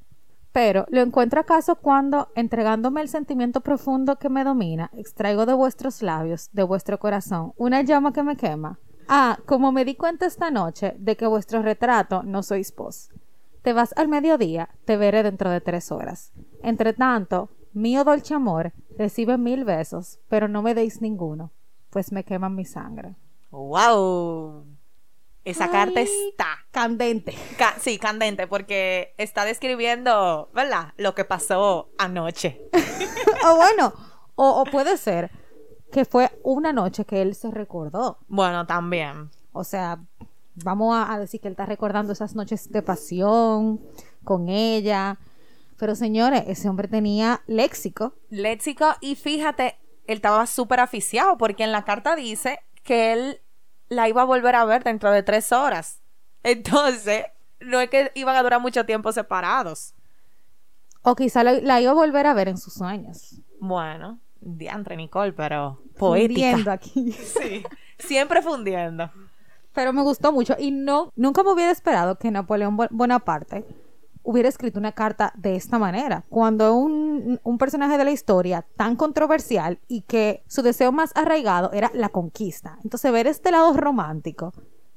Pero, 0.53 0.85
¿lo 0.91 1.01
encuentro 1.01 1.41
acaso 1.41 1.77
cuando, 1.77 2.29
entregándome 2.35 3.01
el 3.01 3.09
sentimiento 3.09 3.63
profundo 3.63 4.17
que 4.17 4.29
me 4.29 4.45
domina, 4.45 4.91
extraigo 4.95 5.47
de 5.47 5.55
vuestros 5.55 6.03
labios, 6.03 6.51
de 6.53 6.63
vuestro 6.63 6.99
corazón, 6.99 7.55
una 7.57 7.81
llama 7.81 8.13
que 8.13 8.23
me 8.23 8.37
quema? 8.37 8.79
Ah, 9.09 9.39
como 9.47 9.73
me 9.73 9.85
di 9.85 9.95
cuenta 9.95 10.27
esta 10.27 10.51
noche 10.51 10.95
de 10.99 11.17
que 11.17 11.27
vuestro 11.27 11.63
retrato 11.63 12.23
no 12.23 12.43
sois 12.43 12.75
vos. 12.75 13.11
Te 13.63 13.73
vas 13.73 13.95
al 13.97 14.09
mediodía, 14.09 14.69
te 14.85 14.97
veré 14.97 15.23
dentro 15.23 15.51
de 15.51 15.61
tres 15.61 15.91
horas. 15.91 16.33
Entre 16.63 16.93
tanto, 16.93 17.49
mío 17.73 18.05
dolce 18.05 18.35
amor, 18.35 18.73
recibe 18.99 19.39
mil 19.39 19.65
besos, 19.65 20.21
pero 20.29 20.49
no 20.49 20.63
me 20.63 20.75
deis 20.75 21.01
ninguno, 21.01 21.51
pues 21.91 22.13
me 22.13 22.25
queman 22.25 22.55
mi 22.55 22.65
sangre. 22.65 23.17
¡Wow! 23.51 24.67
Esa 25.45 25.71
carta 25.71 26.01
está. 26.01 26.47
Candente. 26.71 27.35
ca- 27.59 27.75
sí, 27.81 27.99
candente, 27.99 28.47
porque 28.47 29.15
está 29.19 29.45
describiendo, 29.45 30.51
¿verdad? 30.55 30.93
Lo 30.97 31.15
que 31.15 31.25
pasó 31.25 31.91
anoche. 31.99 32.61
o 33.47 33.57
bueno, 33.57 33.93
o, 34.37 34.61
o 34.61 34.65
puede 34.65 34.97
ser 34.97 35.31
que 35.91 36.05
fue 36.05 36.31
una 36.43 36.73
noche 36.73 37.05
que 37.05 37.21
él 37.23 37.35
se 37.35 37.51
recordó. 37.51 38.19
Bueno, 38.29 38.67
también. 38.67 39.31
O 39.53 39.65
sea, 39.65 39.99
vamos 40.55 40.95
a, 40.97 41.13
a 41.13 41.19
decir 41.19 41.41
que 41.41 41.49
él 41.49 41.53
está 41.53 41.67
recordando 41.67 42.13
esas 42.13 42.35
noches 42.35 42.71
de 42.71 42.83
pasión 42.83 43.81
con 44.25 44.49
ella. 44.49 45.19
Pero 45.77 45.95
señores, 45.97 46.45
ese 46.47 46.69
hombre 46.69 46.87
tenía 46.89 47.43
léxico. 47.47 48.15
léxico 48.31 48.87
y 49.01 49.17
fíjate, 49.17 49.79
él 50.07 50.17
estaba 50.17 50.47
súper 50.47 50.79
aficiado 50.81 51.37
porque 51.37 51.65
en 51.65 51.73
la 51.73 51.85
carta 51.85 52.15
dice 52.15 52.61
que 52.85 53.13
él 53.13 53.41
la 53.93 54.09
iba 54.09 54.23
a 54.23 54.27
volver 54.27 54.55
a 54.57 54.65
ver 54.65 54.83
dentro 54.85 55.11
de 55.11 55.23
tres 55.23 55.53
horas. 55.53 56.01
Entonces, 56.43 57.27
no 57.61 57.81
es 57.81 57.89
que 57.91 58.11
iban 58.15 58.37
a 58.37 58.43
durar 58.43 58.61
mucho 58.61 58.85
tiempo 58.87 59.13
separados. 59.13 59.95
O 61.03 61.15
quizá 61.15 61.43
la, 61.45 61.53
la 61.53 61.81
iba 61.81 61.91
a 61.91 61.95
volver 61.95 62.27
a 62.27 62.35
ver 62.35 62.49
en 62.49 62.59
sus 62.59 62.75
sueños. 62.75 63.41
Bueno, 63.61 64.19
diantre 64.41 64.97
Nicole, 64.97 65.33
pero 65.33 65.81
Fundiendo 65.97 66.65
poética. 66.65 66.73
aquí. 66.73 67.13
Sí, 67.13 67.63
siempre 67.99 68.43
fundiendo. 68.43 69.11
Pero 69.75 69.93
me 69.93 70.03
gustó 70.03 70.33
mucho. 70.33 70.55
Y 70.59 70.71
no, 70.71 71.13
nunca 71.17 71.43
me 71.43 71.51
hubiera 71.53 71.71
esperado 71.73 72.19
que 72.19 72.31
Napoleón 72.31 72.77
Bo- 72.77 72.89
Bonaparte 72.91 73.65
hubiera 74.25 74.49
escrito 74.49 74.79
una 74.79 74.93
carta 74.93 75.33
de 75.37 75.57
esta 75.57 75.79
manera. 75.79 76.25
Cuando 76.29 76.75
un, 76.75 77.41
un 77.43 77.59
personaje 77.59 77.99
de 77.99 78.05
la 78.05 78.11
historia 78.13 78.65
tan 78.77 78.97
controversial 78.97 79.81
y 79.89 80.03
que 80.03 80.43
su 80.47 80.63
deseo 80.63 80.93
más 80.93 81.11
arraigado 81.15 81.73
era 81.73 81.91
la 81.95 82.09
conquista. 82.09 82.79
Entonces 82.85 83.11
ver 83.13 83.27
este 83.27 83.51
lado 83.51 83.73
romántico 83.75 84.53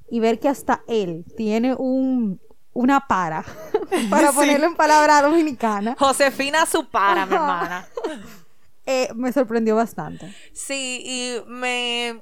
y 0.09 0.19
ver 0.19 0.39
que 0.39 0.47
hasta 0.49 0.83
él 0.87 1.25
tiene 1.35 1.73
un, 1.75 2.39
una 2.73 3.07
para, 3.07 3.43
para 4.09 4.29
Sí. 4.31 4.35
ponerlo 4.35 4.67
en 4.67 4.75
palabra 4.75 5.21
dominicana, 5.21 5.95
Josefina 5.97 6.65
su 6.65 6.87
para, 6.89 7.25
mi 7.25 7.33
hermana. 7.33 7.87
eh, 8.85 9.09
me 9.15 9.31
sorprendió 9.33 9.75
bastante. 9.75 10.31
Sí, 10.53 11.01
y 11.03 11.49
me. 11.49 12.21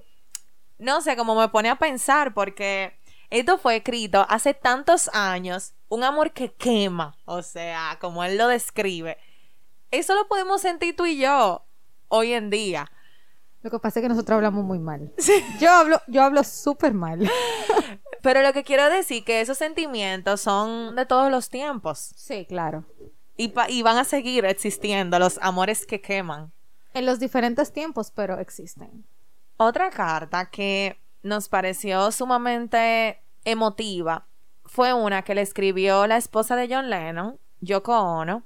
No 0.80 1.02
sé, 1.02 1.16
como 1.16 1.36
me 1.36 1.48
pone 1.50 1.70
a 1.70 1.76
pensar, 1.78 2.34
porque 2.34 2.94
esto 3.40 3.58
fue 3.58 3.78
escrito 3.78 4.26
hace 4.30 4.54
tantos 4.54 5.10
años. 5.14 5.74
Un 5.90 6.04
amor 6.04 6.32
que 6.32 6.52
quema, 6.54 7.18
o 7.26 7.42
sea, 7.42 7.98
como 8.02 8.24
él 8.24 8.38
lo 8.38 8.48
describe. 8.48 9.18
Eso 9.92 10.16
lo 10.16 10.28
podemos 10.28 10.62
sentir 10.62 10.96
tú 10.96 11.06
y 11.06 11.18
yo 11.18 11.66
hoy 12.08 12.34
en 12.34 12.50
día. 12.50 12.92
Lo 13.62 13.72
que 13.72 13.80
pasa 13.80 14.00
es 14.00 14.04
que 14.04 14.10
nosotros 14.10 14.36
hablamos 14.36 14.64
muy 14.66 14.78
mal. 14.80 15.14
Yo 15.62 15.72
hablo, 15.72 16.02
yo 16.08 16.22
hablo 16.22 16.44
súper 16.44 16.94
mal. 16.94 17.30
Pero 18.22 18.42
lo 18.42 18.52
que 18.54 18.64
quiero 18.64 18.90
decir 18.90 19.24
que 19.24 19.40
esos 19.42 19.58
sentimientos 19.58 20.42
son 20.42 20.96
de 20.98 21.06
todos 21.06 21.32
los 21.32 21.50
tiempos 21.50 22.12
Sí, 22.18 22.46
claro. 22.46 22.86
y, 23.38 23.50
pa- 23.50 23.70
y 23.70 23.82
van 23.82 23.98
a 23.98 24.04
seguir 24.04 24.44
existiendo 24.46 25.18
los 25.18 25.40
amores 25.42 25.86
que 25.86 26.02
queman. 26.02 26.52
En 26.94 27.06
los 27.06 27.20
diferentes 27.20 27.72
tiempos, 27.74 28.12
pero 28.12 28.38
existen. 28.40 29.06
Otra 29.58 29.90
carta 29.90 30.50
que 30.50 31.00
nos 31.24 31.48
pareció 31.50 32.12
sumamente 32.12 33.23
emotiva 33.46 34.28
fue 34.66 34.94
una 34.94 35.24
que 35.24 35.36
le 35.36 35.42
escribió 35.42 36.08
la 36.08 36.18
esposa 36.18 36.56
de 36.56 36.74
John 36.74 36.90
Lennon, 36.90 37.40
Yoko 37.62 37.98
Ono, 38.00 38.44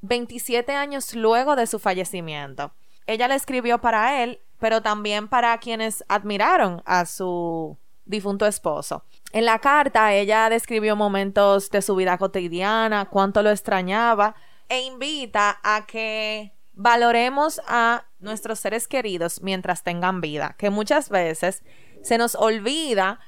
27 0.00 0.72
años 0.72 1.14
luego 1.14 1.56
de 1.56 1.66
su 1.66 1.78
fallecimiento. 1.78 2.72
Ella 3.06 3.28
le 3.28 3.34
escribió 3.34 3.80
para 3.80 4.22
él, 4.22 4.40
pero 4.58 4.82
también 4.82 5.28
para 5.28 5.56
quienes 5.58 6.04
admiraron 6.08 6.82
a 6.84 7.06
su 7.06 7.76
difunto 8.04 8.46
esposo. 8.46 9.04
En 9.32 9.44
la 9.44 9.58
carta 9.58 10.14
ella 10.14 10.48
describió 10.48 10.96
momentos 10.96 11.70
de 11.70 11.82
su 11.82 11.94
vida 11.96 12.16
cotidiana, 12.18 13.06
cuánto 13.06 13.42
lo 13.42 13.50
extrañaba 13.50 14.34
e 14.68 14.82
invita 14.82 15.60
a 15.62 15.86
que 15.86 16.52
valoremos 16.72 17.60
a 17.66 18.06
nuestros 18.20 18.60
seres 18.60 18.88
queridos 18.88 19.42
mientras 19.42 19.82
tengan 19.82 20.20
vida, 20.20 20.54
que 20.58 20.70
muchas 20.70 21.08
veces 21.08 21.62
se 22.02 22.18
nos 22.18 22.34
olvida 22.34 23.20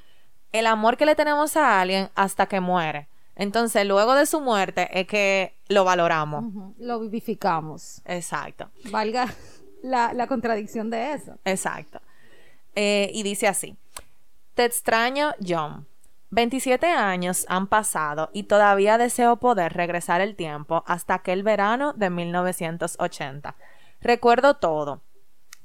el 0.51 0.67
amor 0.67 0.97
que 0.97 1.05
le 1.05 1.15
tenemos 1.15 1.55
a 1.57 1.81
alguien 1.81 2.09
hasta 2.15 2.45
que 2.45 2.59
muere. 2.59 3.07
Entonces, 3.35 3.85
luego 3.85 4.13
de 4.13 4.25
su 4.25 4.41
muerte 4.41 4.87
es 4.99 5.07
que 5.07 5.55
lo 5.67 5.83
valoramos. 5.83 6.75
Lo 6.77 6.99
vivificamos. 6.99 8.01
Exacto. 8.05 8.69
Valga 8.91 9.27
la, 9.81 10.13
la 10.13 10.27
contradicción 10.27 10.89
de 10.89 11.13
eso. 11.13 11.37
Exacto. 11.45 12.01
Eh, 12.75 13.09
y 13.13 13.23
dice 13.23 13.47
así: 13.47 13.77
Te 14.53 14.65
extraño, 14.65 15.33
John. 15.45 15.87
27 16.33 16.87
años 16.87 17.45
han 17.49 17.67
pasado 17.67 18.29
y 18.31 18.43
todavía 18.43 18.97
deseo 18.97 19.35
poder 19.35 19.73
regresar 19.73 20.21
el 20.21 20.37
tiempo 20.37 20.83
hasta 20.87 21.15
aquel 21.15 21.43
verano 21.43 21.91
de 21.91 22.09
1980. 22.09 23.55
Recuerdo 23.99 24.55
todo, 24.55 25.01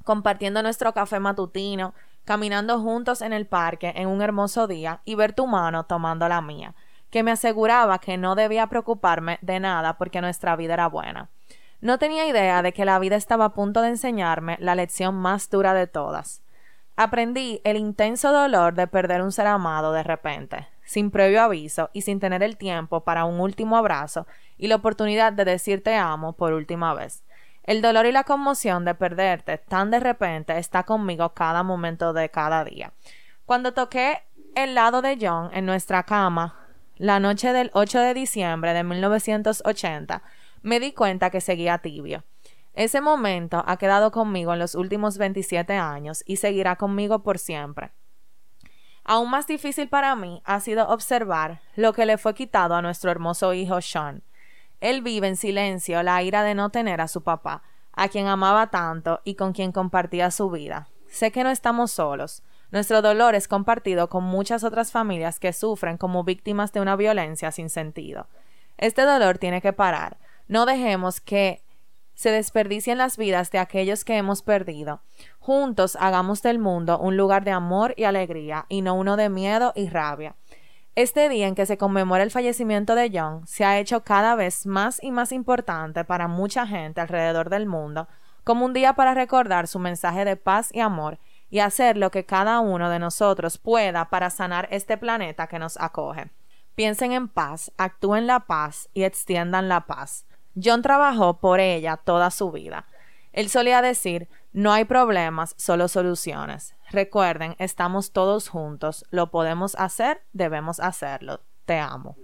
compartiendo 0.03 0.61
nuestro 0.61 0.93
café 0.93 1.21
matutino, 1.21 1.93
caminando 2.27 2.81
juntos 2.81 3.21
en 3.21 3.31
el 3.31 3.47
parque 3.47 3.93
en 3.95 4.09
un 4.09 4.21
hermoso 4.21 4.67
día 4.67 4.99
y 5.05 5.15
ver 5.15 5.31
tu 5.31 5.47
mano 5.47 5.85
tomando 5.85 6.27
la 6.27 6.41
mía, 6.41 6.75
que 7.09 7.23
me 7.23 7.31
aseguraba 7.31 7.99
que 7.99 8.17
no 8.17 8.35
debía 8.35 8.67
preocuparme 8.67 9.39
de 9.41 9.61
nada 9.61 9.97
porque 9.97 10.19
nuestra 10.19 10.57
vida 10.57 10.73
era 10.73 10.87
buena. 10.87 11.29
No 11.79 11.97
tenía 11.99 12.27
idea 12.27 12.61
de 12.61 12.73
que 12.73 12.83
la 12.83 12.99
vida 12.99 13.15
estaba 13.15 13.45
a 13.45 13.53
punto 13.53 13.81
de 13.81 13.87
enseñarme 13.87 14.57
la 14.59 14.75
lección 14.75 15.15
más 15.15 15.49
dura 15.49 15.73
de 15.73 15.87
todas. 15.87 16.41
Aprendí 16.97 17.61
el 17.63 17.77
intenso 17.77 18.33
dolor 18.33 18.73
de 18.73 18.87
perder 18.87 19.21
un 19.21 19.31
ser 19.31 19.47
amado 19.47 19.93
de 19.93 20.03
repente, 20.03 20.67
sin 20.83 21.11
previo 21.11 21.41
aviso 21.41 21.89
y 21.93 22.01
sin 22.01 22.19
tener 22.19 22.43
el 22.43 22.57
tiempo 22.57 23.05
para 23.05 23.23
un 23.23 23.39
último 23.39 23.77
abrazo 23.77 24.27
y 24.57 24.67
la 24.67 24.75
oportunidad 24.75 25.31
de 25.31 25.45
decir 25.45 25.81
te 25.81 25.95
amo 25.95 26.33
por 26.33 26.51
última 26.51 26.93
vez. 26.93 27.23
El 27.67 27.81
dolor 27.81 28.05
y 28.05 28.13
la 28.13 28.23
conmoción 28.23 28.85
de 28.85 28.95
perderte 28.95 29.57
tan 29.57 29.91
de 29.91 29.99
repente 29.99 30.57
está 30.57 30.83
conmigo 30.83 31.33
cada 31.33 31.63
momento 31.63 32.13
de 32.13 32.29
cada 32.29 32.63
día. 32.63 32.93
Cuando 33.45 33.73
toqué 33.73 34.23
el 34.55 34.73
lado 34.73 35.01
de 35.01 35.17
John 35.19 35.49
en 35.51 35.65
nuestra 35.65 36.03
cama, 36.03 36.55
la 36.95 37.19
noche 37.19 37.51
del 37.51 37.69
8 37.73 37.99
de 37.99 38.13
diciembre 38.13 38.73
de 38.73 38.85
1980, 38.85 40.23
me 40.61 40.79
di 40.79 40.93
cuenta 40.93 41.29
que 41.29 41.41
seguía 41.41 41.79
tibio. 41.79 42.23
Ese 42.73 43.01
momento 43.01 43.61
ha 43.67 43.75
quedado 43.75 44.11
conmigo 44.11 44.53
en 44.53 44.59
los 44.59 44.73
últimos 44.73 45.17
27 45.17 45.73
años 45.73 46.23
y 46.25 46.37
seguirá 46.37 46.77
conmigo 46.77 47.21
por 47.21 47.37
siempre. 47.37 47.91
Aún 49.03 49.29
más 49.29 49.45
difícil 49.45 49.89
para 49.89 50.15
mí 50.15 50.41
ha 50.45 50.61
sido 50.61 50.87
observar 50.87 51.59
lo 51.75 51.91
que 51.91 52.05
le 52.05 52.17
fue 52.17 52.33
quitado 52.33 52.75
a 52.75 52.81
nuestro 52.81 53.11
hermoso 53.11 53.53
hijo 53.53 53.81
Sean. 53.81 54.23
Él 54.81 55.01
vive 55.01 55.27
en 55.27 55.37
silencio 55.37 56.01
la 56.03 56.21
ira 56.21 56.43
de 56.43 56.55
no 56.55 56.69
tener 56.69 57.01
a 57.01 57.07
su 57.07 57.23
papá, 57.23 57.63
a 57.93 58.09
quien 58.09 58.27
amaba 58.27 58.69
tanto 58.69 59.21
y 59.23 59.35
con 59.35 59.53
quien 59.53 59.71
compartía 59.71 60.31
su 60.31 60.49
vida. 60.49 60.87
Sé 61.07 61.31
que 61.31 61.43
no 61.43 61.49
estamos 61.49 61.91
solos. 61.91 62.43
Nuestro 62.71 63.01
dolor 63.01 63.33
es 63.33 63.47
compartido 63.47 64.09
con 64.09 64.23
muchas 64.23 64.63
otras 64.63 64.91
familias 64.91 65.39
que 65.39 65.53
sufren 65.53 65.97
como 65.97 66.23
víctimas 66.23 66.73
de 66.73 66.81
una 66.81 66.95
violencia 66.95 67.51
sin 67.51 67.69
sentido. 67.69 68.27
Este 68.77 69.03
dolor 69.03 69.37
tiene 69.37 69.61
que 69.61 69.73
parar. 69.73 70.17
No 70.47 70.65
dejemos 70.65 71.21
que 71.21 71.63
se 72.13 72.31
desperdicien 72.31 72.97
las 72.97 73.15
vidas 73.15 73.51
de 73.51 73.59
aquellos 73.59 74.03
que 74.03 74.17
hemos 74.17 74.41
perdido. 74.41 75.01
Juntos 75.39 75.95
hagamos 75.99 76.41
del 76.41 76.59
mundo 76.59 76.99
un 76.99 77.15
lugar 77.15 77.43
de 77.43 77.51
amor 77.51 77.93
y 77.95 78.05
alegría 78.05 78.65
y 78.69 78.81
no 78.81 78.95
uno 78.95 79.17
de 79.17 79.29
miedo 79.29 79.71
y 79.75 79.87
rabia. 79.87 80.35
Este 80.97 81.29
día 81.29 81.47
en 81.47 81.53
que 81.53 81.67
se 81.67 81.77
conmemora 81.77 82.23
el 82.23 82.31
fallecimiento 82.31 82.95
de 82.95 83.11
John 83.13 83.45
se 83.45 83.63
ha 83.63 83.77
hecho 83.77 84.03
cada 84.03 84.33
vez 84.33 84.65
más 84.65 84.97
y 85.03 85.11
más 85.11 85.31
importante 85.31 86.03
para 86.05 86.27
mucha 86.27 86.65
gente 86.65 86.99
alrededor 86.99 87.51
del 87.51 87.67
mundo 87.67 88.07
como 88.43 88.65
un 88.65 88.73
día 88.73 88.93
para 88.93 89.13
recordar 89.13 89.67
su 89.67 89.77
mensaje 89.77 90.25
de 90.25 90.37
paz 90.37 90.71
y 90.73 90.79
amor 90.79 91.19
y 91.51 91.59
hacer 91.59 91.97
lo 91.97 92.09
que 92.09 92.25
cada 92.25 92.61
uno 92.61 92.89
de 92.89 92.97
nosotros 92.97 93.59
pueda 93.59 94.09
para 94.09 94.31
sanar 94.31 94.69
este 94.71 94.97
planeta 94.97 95.45
que 95.45 95.59
nos 95.59 95.77
acoge. 95.79 96.31
Piensen 96.73 97.11
en 97.11 97.27
paz, 97.27 97.71
actúen 97.77 98.25
la 98.25 98.47
paz 98.47 98.89
y 98.95 99.03
extiendan 99.03 99.69
la 99.69 99.81
paz. 99.81 100.25
John 100.59 100.81
trabajó 100.81 101.39
por 101.39 101.59
ella 101.59 101.97
toda 101.97 102.31
su 102.31 102.51
vida. 102.51 102.87
Él 103.37 103.49
solía 103.49 103.83
decir, 103.83 104.29
no 104.51 104.73
hay 104.73 104.85
problemas, 104.85 105.53
solo 105.59 105.89
soluciones. 105.89 106.73
Recuerden, 106.89 107.55
estamos 107.59 108.11
todos 108.11 108.49
juntos, 108.49 109.05
lo 109.11 109.29
podemos 109.29 109.75
hacer, 109.75 110.23
debemos 110.33 110.79
hacerlo. 110.79 111.41
Te 111.65 111.77
amo. 111.77 112.15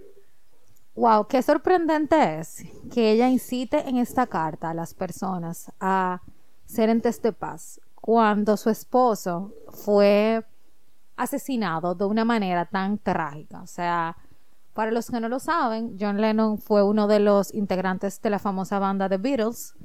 Wow, 0.96 1.28
qué 1.28 1.40
sorprendente 1.40 2.40
es 2.40 2.64
que 2.92 3.12
ella 3.12 3.28
incite 3.28 3.88
en 3.88 3.98
esta 3.98 4.26
carta 4.26 4.70
a 4.70 4.74
las 4.74 4.92
personas 4.92 5.70
a 5.78 6.20
ser 6.66 6.88
entes 6.88 7.22
de 7.22 7.32
paz 7.32 7.80
cuando 7.94 8.56
su 8.56 8.68
esposo 8.70 9.52
fue 9.70 10.44
asesinado 11.14 11.94
de 11.94 12.06
una 12.06 12.24
manera 12.24 12.64
tan 12.64 12.98
trágica. 12.98 13.62
O 13.62 13.68
sea, 13.68 14.16
para 14.72 14.90
los 14.90 15.12
que 15.12 15.20
no 15.20 15.28
lo 15.28 15.38
saben, 15.38 15.96
John 15.96 16.20
Lennon 16.20 16.58
fue 16.58 16.82
uno 16.82 17.06
de 17.06 17.20
los 17.20 17.54
integrantes 17.54 18.20
de 18.20 18.30
la 18.30 18.40
famosa 18.40 18.80
banda 18.80 19.08
The 19.08 19.18
Beatles. 19.18 19.76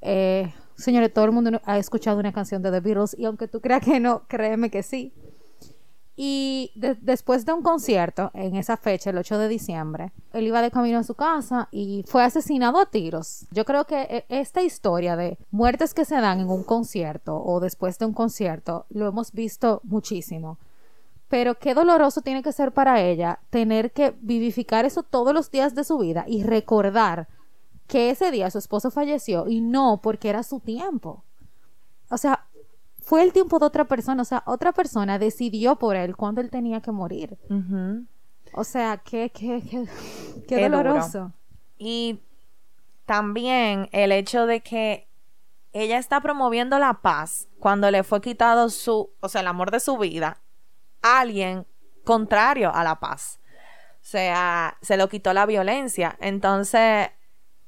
Eh, 0.00 0.52
señores, 0.76 1.12
todo 1.12 1.24
el 1.24 1.32
mundo 1.32 1.60
ha 1.64 1.78
escuchado 1.78 2.18
una 2.18 2.32
canción 2.32 2.62
de 2.62 2.70
The 2.70 2.80
Beatles 2.80 3.16
y 3.18 3.24
aunque 3.24 3.48
tú 3.48 3.60
creas 3.60 3.84
que 3.84 4.00
no, 4.00 4.22
créeme 4.28 4.70
que 4.70 4.82
sí. 4.82 5.12
Y 6.16 6.70
de- 6.76 6.94
después 6.94 7.44
de 7.44 7.52
un 7.52 7.62
concierto, 7.62 8.30
en 8.34 8.54
esa 8.54 8.76
fecha, 8.76 9.10
el 9.10 9.18
8 9.18 9.36
de 9.36 9.48
diciembre, 9.48 10.12
él 10.32 10.46
iba 10.46 10.62
de 10.62 10.70
camino 10.70 10.98
a 10.98 11.02
su 11.02 11.14
casa 11.16 11.68
y 11.72 12.04
fue 12.06 12.22
asesinado 12.22 12.78
a 12.78 12.86
tiros. 12.86 13.46
Yo 13.50 13.64
creo 13.64 13.84
que 13.84 14.02
eh, 14.02 14.24
esta 14.28 14.62
historia 14.62 15.16
de 15.16 15.38
muertes 15.50 15.92
que 15.92 16.04
se 16.04 16.14
dan 16.20 16.38
en 16.38 16.48
un 16.50 16.62
concierto 16.62 17.36
o 17.42 17.58
después 17.58 17.98
de 17.98 18.06
un 18.06 18.12
concierto, 18.12 18.86
lo 18.90 19.08
hemos 19.08 19.32
visto 19.32 19.80
muchísimo. 19.82 20.58
Pero 21.28 21.58
qué 21.58 21.74
doloroso 21.74 22.20
tiene 22.20 22.44
que 22.44 22.52
ser 22.52 22.70
para 22.70 23.00
ella 23.00 23.40
tener 23.50 23.90
que 23.90 24.14
vivificar 24.20 24.84
eso 24.84 25.02
todos 25.02 25.34
los 25.34 25.50
días 25.50 25.74
de 25.74 25.82
su 25.82 25.98
vida 25.98 26.24
y 26.28 26.44
recordar 26.44 27.26
que 27.86 28.10
ese 28.10 28.30
día 28.30 28.50
su 28.50 28.58
esposo 28.58 28.90
falleció 28.90 29.48
y 29.48 29.60
no 29.60 30.00
porque 30.02 30.28
era 30.30 30.42
su 30.42 30.60
tiempo. 30.60 31.24
O 32.08 32.16
sea, 32.18 32.46
fue 33.00 33.22
el 33.22 33.32
tiempo 33.32 33.58
de 33.58 33.66
otra 33.66 33.84
persona, 33.84 34.22
o 34.22 34.24
sea, 34.24 34.42
otra 34.46 34.72
persona 34.72 35.18
decidió 35.18 35.76
por 35.76 35.96
él 35.96 36.16
cuando 36.16 36.40
él 36.40 36.50
tenía 36.50 36.80
que 36.80 36.92
morir. 36.92 37.36
O 38.54 38.64
sea, 38.64 38.98
qué, 38.98 39.30
qué, 39.30 39.62
qué, 39.68 39.86
qué 39.86 40.44
Qué 40.46 40.68
duro. 40.68 40.78
doloroso. 40.78 41.32
Y 41.76 42.20
también 43.04 43.88
el 43.92 44.12
hecho 44.12 44.46
de 44.46 44.60
que 44.60 45.08
ella 45.72 45.98
está 45.98 46.20
promoviendo 46.20 46.78
la 46.78 46.94
paz 47.02 47.48
cuando 47.58 47.90
le 47.90 48.04
fue 48.04 48.20
quitado 48.20 48.70
su, 48.70 49.10
o 49.20 49.28
sea, 49.28 49.40
el 49.40 49.48
amor 49.48 49.70
de 49.70 49.80
su 49.80 49.98
vida, 49.98 50.40
a 51.02 51.20
alguien 51.20 51.66
contrario 52.04 52.72
a 52.74 52.84
la 52.84 53.00
paz. 53.00 53.40
O 53.96 54.06
sea, 54.06 54.76
se 54.82 54.96
lo 54.96 55.08
quitó 55.08 55.32
la 55.32 55.46
violencia. 55.46 56.16
Entonces, 56.20 57.08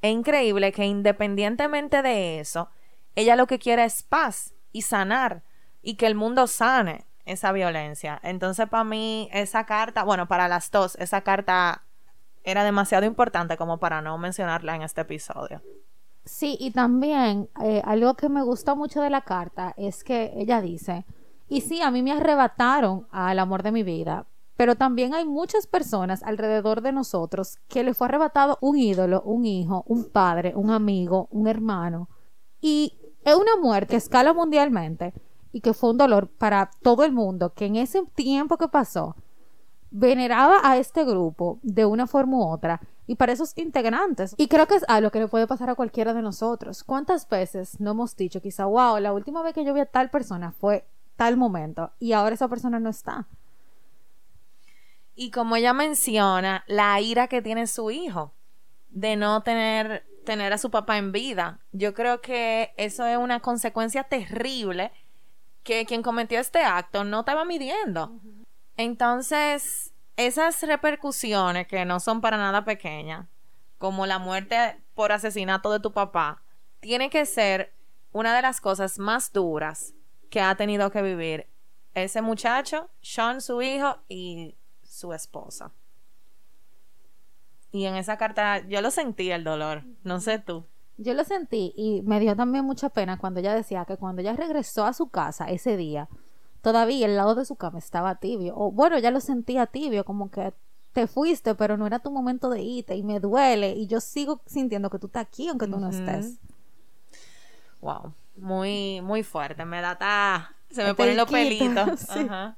es 0.02 0.12
increíble 0.12 0.72
que 0.72 0.84
independientemente 0.84 2.02
de 2.02 2.40
eso, 2.40 2.68
ella 3.14 3.36
lo 3.36 3.46
que 3.46 3.58
quiere 3.58 3.84
es 3.84 4.02
paz 4.02 4.54
y 4.72 4.82
sanar 4.82 5.42
y 5.82 5.94
que 5.94 6.06
el 6.06 6.14
mundo 6.14 6.46
sane 6.46 7.06
esa 7.24 7.52
violencia. 7.52 8.20
Entonces, 8.22 8.68
para 8.68 8.84
mí, 8.84 9.28
esa 9.32 9.64
carta, 9.66 10.04
bueno, 10.04 10.28
para 10.28 10.48
las 10.48 10.70
dos, 10.70 10.96
esa 10.96 11.22
carta 11.22 11.82
era 12.44 12.62
demasiado 12.62 13.04
importante 13.04 13.56
como 13.56 13.78
para 13.78 14.00
no 14.00 14.16
mencionarla 14.18 14.76
en 14.76 14.82
este 14.82 15.00
episodio. 15.00 15.60
Sí, 16.24 16.56
y 16.60 16.70
también 16.70 17.48
eh, 17.62 17.82
algo 17.84 18.14
que 18.14 18.28
me 18.28 18.42
gusta 18.42 18.74
mucho 18.74 19.00
de 19.00 19.10
la 19.10 19.22
carta 19.22 19.74
es 19.76 20.04
que 20.04 20.32
ella 20.36 20.60
dice, 20.60 21.04
y 21.48 21.60
sí, 21.60 21.82
a 21.82 21.90
mí 21.90 22.02
me 22.02 22.12
arrebataron 22.12 23.06
al 23.10 23.38
amor 23.38 23.62
de 23.62 23.72
mi 23.72 23.82
vida, 23.82 24.26
pero 24.56 24.76
también 24.76 25.14
hay 25.14 25.24
muchas 25.24 25.66
personas 25.66 26.22
alrededor 26.22 26.80
de 26.80 26.92
nosotros 26.92 27.58
que 27.68 27.84
le 27.84 27.94
fue 27.94 28.06
arrebatado 28.06 28.58
un 28.60 28.78
ídolo, 28.78 29.22
un 29.22 29.44
hijo, 29.44 29.84
un 29.86 30.04
padre, 30.04 30.54
un 30.56 30.70
amigo, 30.70 31.28
un 31.30 31.46
hermano. 31.46 32.08
Y 32.60 32.98
es 33.24 33.34
una 33.34 33.56
muerte 33.60 33.90
que 33.90 33.96
escala 33.96 34.32
mundialmente 34.32 35.12
y 35.52 35.60
que 35.60 35.74
fue 35.74 35.90
un 35.90 35.98
dolor 35.98 36.28
para 36.28 36.70
todo 36.82 37.04
el 37.04 37.12
mundo, 37.12 37.52
que 37.54 37.66
en 37.66 37.76
ese 37.76 38.02
tiempo 38.14 38.56
que 38.56 38.68
pasó, 38.68 39.16
veneraba 39.90 40.60
a 40.62 40.76
este 40.76 41.04
grupo 41.04 41.58
de 41.62 41.84
una 41.84 42.06
forma 42.06 42.36
u 42.38 42.42
otra 42.42 42.80
y 43.06 43.14
para 43.16 43.32
esos 43.32 43.56
integrantes. 43.56 44.34
Y 44.36 44.48
creo 44.48 44.66
que 44.66 44.74
es 44.74 44.84
algo 44.88 45.10
que 45.10 45.20
le 45.20 45.28
puede 45.28 45.46
pasar 45.46 45.70
a 45.70 45.74
cualquiera 45.74 46.12
de 46.12 46.22
nosotros. 46.22 46.82
¿Cuántas 46.82 47.28
veces 47.28 47.80
no 47.80 47.92
hemos 47.92 48.16
dicho 48.16 48.40
quizá, 48.42 48.66
wow, 48.66 48.98
la 48.98 49.12
última 49.12 49.42
vez 49.42 49.54
que 49.54 49.64
yo 49.64 49.72
vi 49.74 49.80
a 49.80 49.86
tal 49.86 50.10
persona 50.10 50.52
fue 50.52 50.86
tal 51.16 51.36
momento 51.36 51.92
y 51.98 52.12
ahora 52.12 52.34
esa 52.34 52.48
persona 52.48 52.80
no 52.80 52.90
está? 52.90 53.26
Y 55.16 55.30
como 55.30 55.56
ella 55.56 55.72
menciona, 55.72 56.62
la 56.68 57.00
ira 57.00 57.26
que 57.26 57.42
tiene 57.42 57.66
su 57.66 57.90
hijo 57.90 58.34
de 58.90 59.16
no 59.16 59.42
tener, 59.42 60.06
tener 60.24 60.52
a 60.52 60.58
su 60.58 60.70
papá 60.70 60.98
en 60.98 61.10
vida. 61.10 61.60
Yo 61.72 61.94
creo 61.94 62.20
que 62.20 62.74
eso 62.76 63.06
es 63.06 63.16
una 63.16 63.40
consecuencia 63.40 64.04
terrible 64.04 64.92
que 65.62 65.86
quien 65.86 66.02
cometió 66.02 66.38
este 66.38 66.62
acto 66.62 67.02
no 67.02 67.20
estaba 67.20 67.44
midiendo. 67.46 68.20
Entonces, 68.76 69.94
esas 70.16 70.62
repercusiones 70.62 71.66
que 71.66 71.84
no 71.86 71.98
son 71.98 72.20
para 72.20 72.36
nada 72.36 72.64
pequeñas, 72.64 73.26
como 73.78 74.06
la 74.06 74.18
muerte 74.18 74.76
por 74.94 75.12
asesinato 75.12 75.72
de 75.72 75.80
tu 75.80 75.92
papá, 75.92 76.42
tiene 76.80 77.10
que 77.10 77.24
ser 77.26 77.74
una 78.12 78.36
de 78.36 78.42
las 78.42 78.60
cosas 78.60 78.98
más 78.98 79.32
duras 79.32 79.94
que 80.30 80.40
ha 80.40 80.54
tenido 80.56 80.90
que 80.90 81.02
vivir 81.02 81.48
ese 81.94 82.20
muchacho, 82.20 82.90
Sean, 83.00 83.40
su 83.40 83.62
hijo, 83.62 83.98
y 84.08 84.54
su 84.96 85.12
esposa. 85.12 85.72
Y 87.70 87.84
en 87.84 87.96
esa 87.96 88.16
carta 88.16 88.66
yo 88.66 88.80
lo 88.80 88.90
sentí 88.90 89.30
el 89.30 89.44
dolor, 89.44 89.84
no 90.02 90.20
sé 90.20 90.38
tú. 90.38 90.64
Yo 90.96 91.12
lo 91.12 91.24
sentí 91.24 91.74
y 91.76 92.00
me 92.02 92.18
dio 92.18 92.34
también 92.34 92.64
mucha 92.64 92.88
pena 92.88 93.18
cuando 93.18 93.40
ella 93.40 93.54
decía 93.54 93.84
que 93.84 93.98
cuando 93.98 94.22
ella 94.22 94.32
regresó 94.32 94.86
a 94.86 94.94
su 94.94 95.08
casa 95.10 95.50
ese 95.50 95.76
día, 95.76 96.08
todavía 96.62 97.04
el 97.04 97.16
lado 97.16 97.34
de 97.34 97.44
su 97.44 97.56
cama 97.56 97.78
estaba 97.78 98.14
tibio. 98.14 98.54
O 98.56 98.70
bueno, 98.70 98.98
ya 98.98 99.10
lo 99.10 99.20
sentía 99.20 99.66
tibio, 99.66 100.06
como 100.06 100.30
que 100.30 100.54
te 100.94 101.06
fuiste, 101.06 101.54
pero 101.54 101.76
no 101.76 101.86
era 101.86 101.98
tu 101.98 102.10
momento 102.10 102.48
de 102.48 102.62
irte 102.62 102.96
y 102.96 103.02
me 103.02 103.20
duele 103.20 103.72
y 103.72 103.86
yo 103.86 104.00
sigo 104.00 104.40
sintiendo 104.46 104.88
que 104.88 104.98
tú 104.98 105.08
estás 105.08 105.26
aquí 105.26 105.48
aunque 105.48 105.66
tú 105.66 105.78
no 105.78 105.90
estés. 105.90 106.38
Wow, 107.82 108.14
muy 108.36 109.02
muy 109.02 109.22
fuerte, 109.22 109.66
me 109.66 109.82
da 109.82 109.98
ta... 109.98 110.54
se 110.70 110.82
me 110.82 110.94
ponen 110.94 111.18
los 111.18 111.30
pelitos. 111.30 112.08
Ajá. 112.16 112.56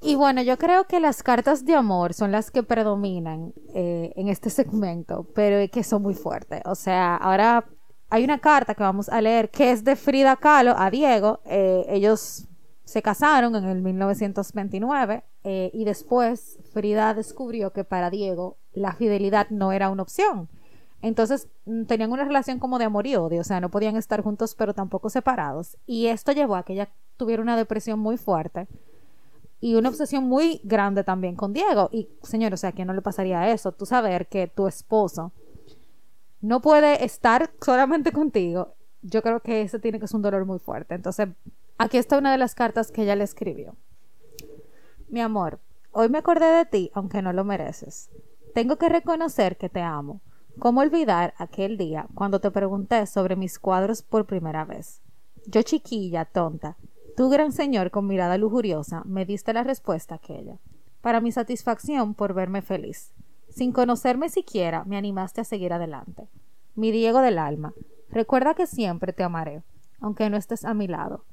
Y 0.00 0.14
bueno, 0.14 0.42
yo 0.42 0.56
creo 0.58 0.84
que 0.84 1.00
las 1.00 1.22
cartas 1.22 1.64
de 1.64 1.74
amor 1.74 2.14
son 2.14 2.30
las 2.30 2.50
que 2.52 2.62
predominan 2.62 3.52
eh, 3.74 4.12
en 4.14 4.28
este 4.28 4.48
segmento, 4.48 5.26
pero 5.34 5.68
que 5.70 5.82
son 5.82 6.02
muy 6.02 6.14
fuertes. 6.14 6.62
O 6.66 6.76
sea, 6.76 7.16
ahora 7.16 7.64
hay 8.08 8.22
una 8.22 8.38
carta 8.38 8.74
que 8.74 8.82
vamos 8.82 9.08
a 9.08 9.20
leer 9.20 9.50
que 9.50 9.72
es 9.72 9.82
de 9.82 9.96
Frida 9.96 10.36
Kahlo 10.36 10.74
a 10.78 10.90
Diego. 10.90 11.40
Eh, 11.44 11.84
ellos 11.88 12.46
se 12.84 13.02
casaron 13.02 13.56
en 13.56 13.64
el 13.64 13.82
1929 13.82 15.24
eh, 15.42 15.70
y 15.74 15.84
después 15.84 16.58
Frida 16.72 17.12
descubrió 17.12 17.72
que 17.72 17.82
para 17.82 18.08
Diego 18.08 18.56
la 18.72 18.92
fidelidad 18.92 19.50
no 19.50 19.72
era 19.72 19.90
una 19.90 20.04
opción. 20.04 20.48
Entonces 21.02 21.48
mm, 21.66 21.84
tenían 21.84 22.12
una 22.12 22.24
relación 22.24 22.60
como 22.60 22.78
de 22.78 22.84
amor 22.84 23.08
y 23.08 23.16
odio, 23.16 23.40
o 23.40 23.44
sea, 23.44 23.60
no 23.60 23.68
podían 23.68 23.96
estar 23.96 24.22
juntos 24.22 24.54
pero 24.54 24.74
tampoco 24.74 25.10
separados. 25.10 25.76
Y 25.86 26.06
esto 26.06 26.30
llevó 26.30 26.54
a 26.54 26.62
que 26.62 26.74
ella 26.74 26.88
tuviera 27.16 27.42
una 27.42 27.56
depresión 27.56 27.98
muy 27.98 28.16
fuerte 28.16 28.68
y 29.60 29.74
una 29.74 29.88
obsesión 29.88 30.24
muy 30.24 30.60
grande 30.64 31.04
también 31.04 31.34
con 31.34 31.52
Diego. 31.52 31.88
Y, 31.92 32.08
señor, 32.22 32.54
o 32.54 32.56
sea, 32.56 32.72
que 32.72 32.84
no 32.84 32.92
le 32.92 33.02
pasaría 33.02 33.50
eso? 33.50 33.72
Tú 33.72 33.86
saber 33.86 34.28
que 34.28 34.46
tu 34.46 34.66
esposo 34.68 35.32
no 36.40 36.60
puede 36.60 37.04
estar 37.04 37.50
solamente 37.60 38.12
contigo. 38.12 38.74
Yo 39.02 39.22
creo 39.22 39.40
que 39.40 39.62
ese 39.62 39.78
tiene 39.78 39.98
que 39.98 40.06
ser 40.06 40.16
un 40.16 40.22
dolor 40.22 40.44
muy 40.44 40.58
fuerte. 40.58 40.94
Entonces, 40.94 41.28
aquí 41.76 41.98
está 41.98 42.18
una 42.18 42.32
de 42.32 42.38
las 42.38 42.54
cartas 42.54 42.90
que 42.90 43.02
ella 43.02 43.16
le 43.16 43.24
escribió. 43.24 43.74
Mi 45.08 45.20
amor, 45.20 45.58
hoy 45.92 46.08
me 46.08 46.18
acordé 46.18 46.46
de 46.46 46.64
ti, 46.66 46.90
aunque 46.94 47.22
no 47.22 47.32
lo 47.32 47.44
mereces. 47.44 48.10
Tengo 48.54 48.76
que 48.76 48.88
reconocer 48.88 49.56
que 49.56 49.68
te 49.68 49.80
amo. 49.80 50.20
¿Cómo 50.58 50.80
olvidar 50.80 51.34
aquel 51.38 51.78
día 51.78 52.08
cuando 52.14 52.40
te 52.40 52.50
pregunté 52.50 53.06
sobre 53.06 53.36
mis 53.36 53.58
cuadros 53.58 54.02
por 54.02 54.26
primera 54.26 54.64
vez? 54.64 55.00
Yo 55.46 55.62
chiquilla, 55.62 56.24
tonta, 56.24 56.76
Tú, 57.18 57.28
gran 57.30 57.50
señor, 57.50 57.90
con 57.90 58.06
mirada 58.06 58.38
lujuriosa, 58.38 59.02
me 59.04 59.26
diste 59.26 59.52
la 59.52 59.64
respuesta 59.64 60.14
aquella, 60.14 60.60
para 61.00 61.20
mi 61.20 61.32
satisfacción 61.32 62.14
por 62.14 62.32
verme 62.32 62.62
feliz. 62.62 63.12
Sin 63.48 63.72
conocerme 63.72 64.28
siquiera, 64.28 64.84
me 64.84 64.96
animaste 64.96 65.40
a 65.40 65.44
seguir 65.44 65.72
adelante. 65.72 66.28
Mi 66.76 66.92
Diego 66.92 67.20
del 67.20 67.40
alma, 67.40 67.74
recuerda 68.08 68.54
que 68.54 68.68
siempre 68.68 69.12
te 69.12 69.24
amaré, 69.24 69.64
aunque 70.00 70.30
no 70.30 70.36
estés 70.36 70.64
a 70.64 70.74
mi 70.74 70.86
lado. 70.86 71.24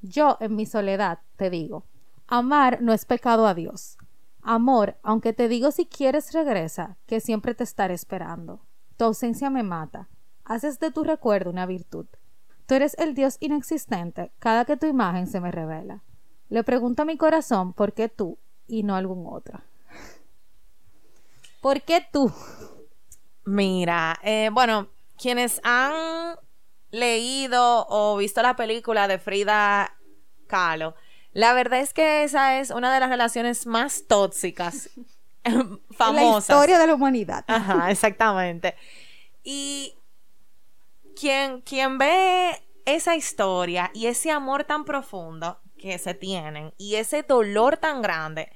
Yo, 0.00 0.38
en 0.40 0.56
mi 0.56 0.64
soledad, 0.64 1.18
te 1.36 1.50
digo, 1.50 1.84
amar 2.26 2.80
no 2.80 2.94
es 2.94 3.04
pecado 3.04 3.46
a 3.46 3.52
Dios. 3.52 3.98
Amor, 4.40 4.96
aunque 5.02 5.34
te 5.34 5.48
digo 5.48 5.72
si 5.72 5.84
quieres 5.84 6.32
regresa, 6.32 6.96
que 7.04 7.20
siempre 7.20 7.54
te 7.54 7.64
estaré 7.64 7.92
esperando. 7.92 8.62
Tu 8.96 9.04
ausencia 9.04 9.50
me 9.50 9.62
mata. 9.62 10.08
Haces 10.46 10.80
de 10.80 10.90
tu 10.90 11.04
recuerdo 11.04 11.50
una 11.50 11.66
virtud. 11.66 12.06
Tú 12.66 12.74
eres 12.74 12.96
el 12.98 13.14
Dios 13.14 13.36
inexistente 13.40 14.32
cada 14.38 14.64
que 14.64 14.76
tu 14.76 14.86
imagen 14.86 15.26
se 15.26 15.40
me 15.40 15.50
revela. 15.50 16.02
Le 16.48 16.64
pregunto 16.64 17.02
a 17.02 17.04
mi 17.04 17.16
corazón 17.16 17.72
por 17.72 17.92
qué 17.92 18.08
tú 18.08 18.38
y 18.66 18.82
no 18.82 18.94
algún 18.94 19.26
otro. 19.26 19.60
¿Por 21.60 21.82
qué 21.82 22.06
tú? 22.12 22.32
Mira, 23.44 24.18
eh, 24.22 24.50
bueno, 24.52 24.88
quienes 25.18 25.60
han 25.64 26.36
leído 26.90 27.86
o 27.88 28.16
visto 28.16 28.42
la 28.42 28.56
película 28.56 29.08
de 29.08 29.18
Frida 29.18 29.94
Kahlo, 30.46 30.94
la 31.32 31.52
verdad 31.52 31.80
es 31.80 31.92
que 31.92 32.22
esa 32.24 32.60
es 32.60 32.70
una 32.70 32.92
de 32.94 33.00
las 33.00 33.10
relaciones 33.10 33.66
más 33.66 34.04
tóxicas 34.06 34.90
famosas. 35.90 36.48
La 36.48 36.56
historia 36.56 36.78
de 36.78 36.86
la 36.86 36.94
humanidad. 36.94 37.44
Ajá, 37.48 37.90
exactamente. 37.90 38.76
Y 39.42 39.94
quien, 41.24 41.62
quien 41.62 41.96
ve 41.96 42.62
esa 42.84 43.16
historia 43.16 43.90
y 43.94 44.08
ese 44.08 44.30
amor 44.30 44.64
tan 44.64 44.84
profundo 44.84 45.58
que 45.78 45.96
se 45.96 46.12
tienen 46.12 46.74
y 46.76 46.96
ese 46.96 47.22
dolor 47.22 47.78
tan 47.78 48.02
grande, 48.02 48.52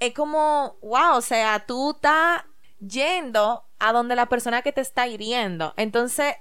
es 0.00 0.14
como, 0.14 0.78
wow, 0.82 1.14
o 1.14 1.20
sea, 1.20 1.64
tú 1.64 1.92
estás 1.92 2.42
yendo 2.80 3.68
a 3.78 3.92
donde 3.92 4.16
la 4.16 4.26
persona 4.26 4.62
que 4.62 4.72
te 4.72 4.80
está 4.80 5.06
hiriendo. 5.06 5.74
Entonces, 5.76 6.34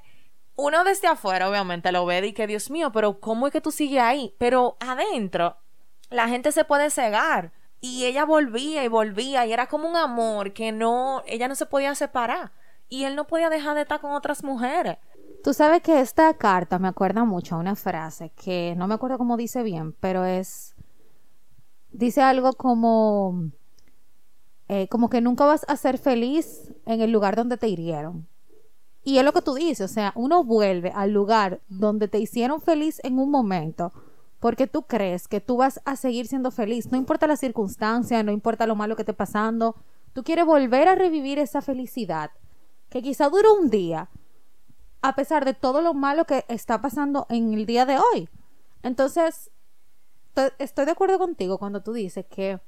uno 0.56 0.84
desde 0.84 1.10
afuera 1.10 1.48
obviamente 1.48 1.92
lo 1.92 2.08
ve 2.08 2.26
y 2.26 2.34
que, 2.34 2.48
Dios 2.48 2.72
mío, 2.72 2.92
pero 2.92 3.20
¿cómo 3.20 3.46
es 3.46 3.54
que 3.54 3.62
tú 3.62 3.70
sigues 3.70 4.02
ahí? 4.02 4.36
Pero 4.40 4.78
adentro, 4.80 5.58
la 6.10 6.28
gente 6.28 6.52
se 6.52 6.66
puede 6.66 6.90
cegar. 6.90 7.54
Y 7.82 8.06
ella 8.06 8.26
volvía 8.26 8.84
y 8.84 8.88
volvía 8.88 9.46
y 9.46 9.54
era 9.54 9.68
como 9.68 9.88
un 9.88 9.96
amor 9.96 10.54
que 10.54 10.72
no, 10.72 11.22
ella 11.28 11.48
no 11.48 11.54
se 11.54 11.68
podía 11.68 11.94
separar. 11.94 12.52
Y 12.90 13.04
él 13.04 13.16
no 13.16 13.28
podía 13.28 13.52
dejar 13.52 13.76
de 13.76 13.82
estar 13.82 14.02
con 14.02 14.14
otras 14.14 14.44
mujeres. 14.44 14.98
Tú 15.44 15.54
sabes 15.54 15.82
que 15.82 16.02
esta 16.02 16.34
carta 16.36 16.80
me 16.80 16.88
acuerda 16.88 17.24
mucho 17.24 17.56
a 17.56 17.60
una 17.60 17.76
frase 17.76 18.32
que 18.36 18.76
no 18.78 18.88
me 18.88 18.96
acuerdo 18.96 19.18
cómo 19.18 19.38
dice 19.38 19.64
bien, 19.64 19.94
pero 19.94 20.26
es. 20.26 20.76
Dice 21.92 22.22
algo 22.22 22.54
como. 22.54 23.52
Eh, 24.68 24.88
como 24.90 25.10
que 25.10 25.22
nunca 25.22 25.46
vas 25.46 25.66
a 25.70 25.78
ser 25.78 25.98
feliz 25.98 26.74
en 26.86 27.00
el 27.02 27.12
lugar 27.12 27.36
donde 27.36 27.58
te 27.58 27.70
hirieron. 27.70 28.28
Y 29.04 29.20
es 29.20 29.24
lo 29.24 29.32
que 29.32 29.42
tú 29.42 29.54
dices, 29.54 29.90
o 29.90 29.94
sea, 29.94 30.12
uno 30.16 30.44
vuelve 30.44 30.92
al 30.94 31.12
lugar 31.12 31.62
donde 31.70 32.10
te 32.10 32.20
hicieron 32.20 32.60
feliz 32.60 33.00
en 33.06 33.20
un 33.20 33.32
momento 33.32 33.94
porque 34.40 34.68
tú 34.68 34.84
crees 34.84 35.28
que 35.28 35.42
tú 35.42 35.58
vas 35.58 35.82
a 35.86 35.96
seguir 35.96 36.28
siendo 36.28 36.52
feliz, 36.52 36.92
no 36.92 36.98
importa 36.98 37.28
la 37.28 37.38
circunstancia, 37.38 38.22
no 38.24 38.32
importa 38.32 38.68
lo 38.68 38.76
malo 38.76 38.96
que 38.96 39.02
esté 39.02 39.14
pasando, 39.14 39.76
tú 40.14 40.24
quieres 40.24 40.46
volver 40.46 40.88
a 40.88 40.96
revivir 40.96 41.40
esa 41.40 41.62
felicidad 41.62 42.32
que 42.90 43.02
quizá 43.02 43.30
duró 43.30 43.56
un 43.56 43.70
día, 43.70 44.10
a 45.08 45.16
pesar 45.16 45.46
de 45.46 45.54
todo 45.54 45.82
lo 45.82 45.94
malo 45.94 46.26
que 46.26 46.44
está 46.50 46.82
pasando 46.82 47.28
en 47.30 47.54
el 47.54 47.66
día 47.66 47.86
de 47.86 47.98
hoy. 47.98 48.28
Entonces, 48.84 49.52
estoy 50.60 50.86
de 50.86 50.92
acuerdo 50.92 51.18
contigo 51.18 51.58
cuando 51.58 51.82
tú 51.82 51.94
dices 51.94 52.26
que 52.26 52.60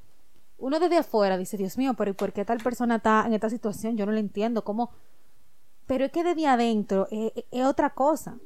uno 0.57 0.79
desde 0.79 0.97
afuera 0.97 1.37
dice, 1.37 1.57
Dios 1.57 1.77
mío, 1.77 1.95
pero 1.95 2.11
¿y 2.11 2.13
por 2.13 2.31
qué 2.31 2.45
tal 2.45 2.59
persona 2.59 2.95
está 2.95 3.23
en 3.25 3.33
esta 3.33 3.49
situación? 3.49 3.97
Yo 3.97 4.05
no 4.05 4.13
lo 4.13 4.19
entiendo, 4.19 4.63
¿cómo? 4.63 4.91
Pero 5.85 6.05
es 6.05 6.11
que 6.13 6.23
desde 6.23 6.47
adentro 6.47 7.07
es, 7.11 7.33
es- 7.51 7.65
otra 7.65 7.89
cosa. 7.89 8.37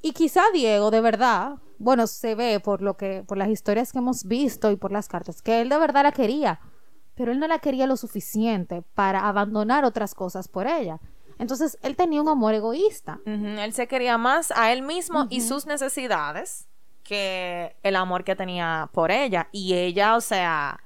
Y 0.00 0.12
quizá 0.12 0.42
Diego, 0.52 0.92
de 0.92 1.00
verdad, 1.00 1.56
bueno, 1.78 2.06
se 2.06 2.36
ve 2.36 2.60
por 2.60 2.80
lo 2.80 2.96
que, 2.96 3.24
por 3.26 3.38
las 3.38 3.48
historias 3.48 3.90
que 3.92 3.98
hemos 3.98 4.24
visto 4.24 4.70
y 4.70 4.76
por 4.76 4.92
las 4.92 5.08
cartas, 5.08 5.42
que 5.42 5.60
él 5.62 5.68
de 5.68 5.78
verdad 5.78 6.04
la 6.04 6.12
quería, 6.12 6.60
pero 7.16 7.32
él 7.32 7.40
no 7.40 7.48
la 7.48 7.58
quería 7.58 7.88
lo 7.88 7.96
suficiente 7.96 8.82
para 8.94 9.26
abandonar 9.28 9.84
otras 9.84 10.14
cosas 10.14 10.46
por 10.46 10.68
ella. 10.68 11.00
Entonces, 11.38 11.78
él 11.82 11.96
tenía 11.96 12.22
un 12.22 12.28
amor 12.28 12.54
egoísta. 12.54 13.20
Él 13.26 13.72
se 13.72 13.86
quería 13.88 14.18
más 14.18 14.50
a 14.52 14.72
él 14.72 14.82
mismo 14.82 15.26
y 15.30 15.40
sus 15.40 15.66
necesidades 15.66 16.68
que 17.02 17.76
el 17.82 17.96
amor 17.96 18.24
que 18.24 18.34
tenía 18.34 18.90
por 18.92 19.10
ella. 19.10 19.48
Y 19.52 19.74
ella, 19.74 20.16
o 20.16 20.20
sea, 20.20 20.80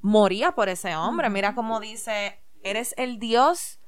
moría 0.00 0.52
por 0.52 0.68
ese 0.68 0.96
hombre. 0.96 1.30
Mira 1.30 1.54
cómo 1.54 1.80
dice, 1.80 2.40
eres 2.62 2.94
el 2.98 3.18
Dios 3.18 3.80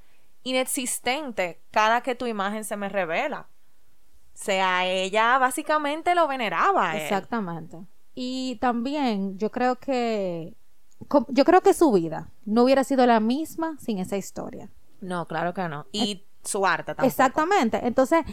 inexistente 0.45 1.63
cada 1.71 2.03
que 2.03 2.15
tu 2.15 2.27
imagen 2.27 2.65
se 2.65 2.77
me 2.77 2.89
revela. 2.89 3.49
O 4.35 4.37
sea, 4.37 4.87
ella 4.87 5.39
básicamente 5.39 6.15
lo 6.15 6.27
veneraba. 6.27 6.97
Exactamente. 6.97 7.79
Y 8.15 8.57
también 8.61 9.39
yo 9.39 9.51
creo 9.51 9.77
que 9.77 10.57
yo 11.29 11.45
creo 11.45 11.61
que 11.61 11.75
su 11.75 11.93
vida 11.93 12.31
no 12.45 12.63
hubiera 12.63 12.85
sido 12.85 13.07
la 13.07 13.21
misma 13.21 13.77
sin 13.79 13.99
esa 13.99 14.17
historia. 14.17 14.71
No, 15.05 15.27
claro 15.27 15.53
que 15.53 15.69
no. 15.69 15.87
Y 15.93 16.27
su 16.43 16.67
arte 16.67 16.95
tampoco. 16.95 17.07
Exactamente. 17.07 17.81
Entonces, 17.83 18.25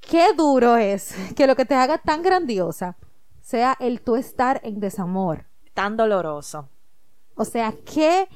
qué 0.00 0.32
duro 0.34 0.76
es 0.76 1.14
que 1.36 1.46
lo 1.46 1.56
que 1.56 1.64
te 1.64 1.74
haga 1.74 1.98
tan 1.98 2.22
grandiosa 2.22 2.96
sea 3.40 3.76
el 3.80 4.00
tú 4.02 4.16
estar 4.16 4.60
en 4.64 4.80
desamor. 4.80 5.46
Tan 5.74 5.96
doloroso. 5.96 6.68
O 7.36 7.44
sea, 7.44 7.72
qué, 7.86 8.28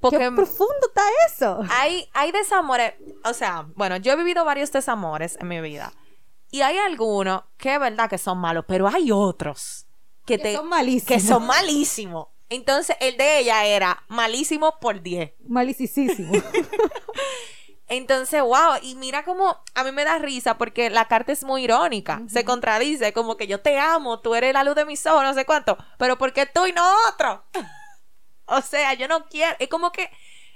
Porque 0.00 0.18
qué 0.18 0.30
profundo 0.30 0.86
está 0.88 1.02
eso. 1.26 1.60
hay, 1.70 2.08
hay 2.12 2.30
desamores, 2.32 2.92
o 3.24 3.32
sea, 3.32 3.66
bueno, 3.74 3.96
yo 3.96 4.12
he 4.12 4.16
vivido 4.16 4.44
varios 4.44 4.70
desamores 4.70 5.38
en 5.40 5.48
mi 5.48 5.60
vida. 5.62 5.92
Y 6.50 6.60
hay 6.60 6.76
algunos 6.76 7.42
que 7.56 7.74
es 7.74 7.80
verdad 7.80 8.10
que 8.10 8.18
son 8.18 8.38
malos, 8.38 8.64
pero 8.68 8.86
hay 8.86 9.10
otros 9.10 9.86
que, 10.26 10.36
Que 10.36 10.42
te, 10.42 10.56
son 10.56 10.68
malísimos. 10.68 11.08
que 11.08 11.20
son 11.20 11.46
malísimos. 11.46 12.28
Entonces, 12.54 12.96
el 13.00 13.16
de 13.16 13.40
ella 13.40 13.64
era 13.66 14.04
malísimo 14.08 14.78
por 14.78 15.02
10. 15.02 15.32
Malicisísimo. 15.48 16.32
Entonces, 17.88 18.40
wow, 18.40 18.76
y 18.80 18.94
mira 18.94 19.24
cómo 19.24 19.62
a 19.74 19.84
mí 19.84 19.92
me 19.92 20.04
da 20.04 20.18
risa 20.18 20.56
porque 20.56 20.88
la 20.88 21.06
carta 21.06 21.32
es 21.32 21.44
muy 21.44 21.64
irónica, 21.64 22.22
se 22.28 22.44
contradice, 22.44 23.12
como 23.12 23.36
que 23.36 23.46
yo 23.46 23.60
te 23.60 23.78
amo, 23.78 24.20
tú 24.20 24.34
eres 24.34 24.54
la 24.54 24.64
luz 24.64 24.74
de 24.74 24.86
mis 24.86 25.04
ojos, 25.04 25.22
no 25.22 25.34
sé 25.34 25.44
cuánto, 25.44 25.76
pero 25.98 26.16
¿por 26.16 26.32
qué 26.32 26.46
tú 26.46 26.66
y 26.66 26.72
no 26.72 26.82
otro? 27.10 27.44
o 28.46 28.62
sea, 28.62 28.94
yo 28.94 29.06
no 29.06 29.26
quiero, 29.26 29.54
es 29.58 29.68
como 29.68 29.92
que 29.92 30.10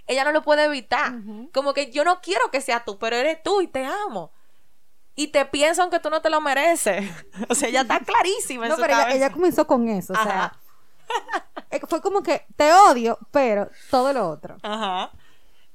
ella 0.07 0.25
no 0.25 0.33
lo 0.33 0.43
puede 0.43 0.65
evitar, 0.65 1.13
como 1.53 1.75
que 1.75 1.91
yo 1.91 2.03
no 2.03 2.23
quiero 2.23 2.51
que 2.51 2.63
sea 2.63 2.85
tú, 2.85 2.99
pero 2.99 3.17
eres 3.17 3.43
tú 3.43 3.61
y 3.61 3.67
te 3.67 3.85
amo. 3.85 4.33
Y 5.15 5.29
te 5.29 5.45
pienso 5.45 5.83
aunque 5.83 5.99
tú 5.99 6.11
no 6.11 6.23
te 6.23 6.31
lo 6.31 6.41
mereces. 6.41 7.05
o 7.49 7.55
sea, 7.55 7.69
ella 7.69 7.81
está 7.81 7.99
clarísima 7.99 8.67
en 8.67 8.71
no, 8.71 8.77
su 8.77 8.83
pero 8.83 8.95
ella, 8.95 9.03
cabeza. 9.03 9.17
ella 9.17 9.33
comenzó 9.33 9.67
con 9.67 9.89
eso. 9.89 10.13
O 10.13 10.17
sea, 10.17 10.45
Ajá. 10.45 10.61
Fue 11.89 12.01
como 12.01 12.23
que 12.23 12.45
te 12.57 12.73
odio, 12.73 13.19
pero 13.31 13.69
todo 13.91 14.13
lo 14.13 14.29
otro. 14.29 14.57
Ajá. 14.63 15.13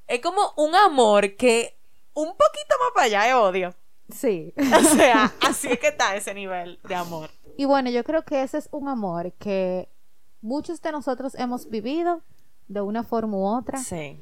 Es 0.07 0.21
como 0.21 0.53
un 0.57 0.75
amor 0.75 1.35
que 1.35 1.77
un 2.13 2.27
poquito 2.27 2.75
más 2.79 2.91
para 2.93 3.05
allá 3.05 3.27
es 3.27 3.33
odio. 3.35 3.75
Sí. 4.09 4.53
O 4.77 4.81
sea, 4.95 5.33
así 5.41 5.67
es 5.69 5.79
que 5.79 5.87
está 5.87 6.15
ese 6.15 6.33
nivel 6.33 6.79
de 6.83 6.95
amor. 6.95 7.29
Y 7.57 7.65
bueno, 7.65 7.89
yo 7.89 8.03
creo 8.03 8.23
que 8.23 8.41
ese 8.41 8.57
es 8.57 8.69
un 8.71 8.89
amor 8.89 9.31
que 9.33 9.89
muchos 10.41 10.81
de 10.81 10.91
nosotros 10.91 11.35
hemos 11.35 11.69
vivido 11.69 12.21
de 12.67 12.81
una 12.81 13.03
forma 13.03 13.37
u 13.37 13.45
otra. 13.45 13.77
Sí. 13.79 14.21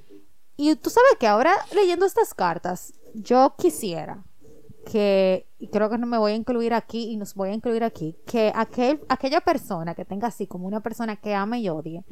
Y 0.58 0.76
tú 0.76 0.90
sabes 0.90 1.16
que 1.20 1.28
ahora 1.28 1.54
leyendo 1.74 2.06
estas 2.06 2.34
cartas, 2.34 2.94
yo 3.14 3.56
quisiera 3.58 4.24
que, 4.86 5.48
y 5.60 5.68
creo 5.68 5.90
que 5.90 5.98
no 5.98 6.08
me 6.08 6.18
voy 6.18 6.32
a 6.32 6.36
incluir 6.36 6.74
aquí 6.74 7.12
y 7.12 7.18
nos 7.18 7.36
voy 7.36 7.50
a 7.50 7.54
incluir 7.54 7.84
aquí, 7.84 8.16
que 8.26 8.52
aquel, 8.56 9.02
aquella 9.10 9.42
persona 9.42 9.94
que 9.96 10.06
tenga 10.06 10.28
así 10.28 10.48
como 10.48 10.68
una 10.68 10.82
persona 10.82 11.16
que 11.18 11.36
ame 11.36 11.60
y 11.60 11.70
odie, 11.70 12.04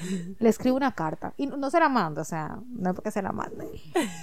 le 0.38 0.48
escribe 0.48 0.76
una 0.76 0.92
carta. 0.92 1.34
Y 1.36 1.46
no- 1.46 1.70
se 1.70 1.80
la 1.80 1.88
manda, 1.88 2.22
o 2.22 2.24
sea, 2.24 2.58
no 2.68 2.90
es 2.90 2.94
porque 2.96 3.10
se 3.10 3.22
la 3.22 3.32
mande, 3.32 3.68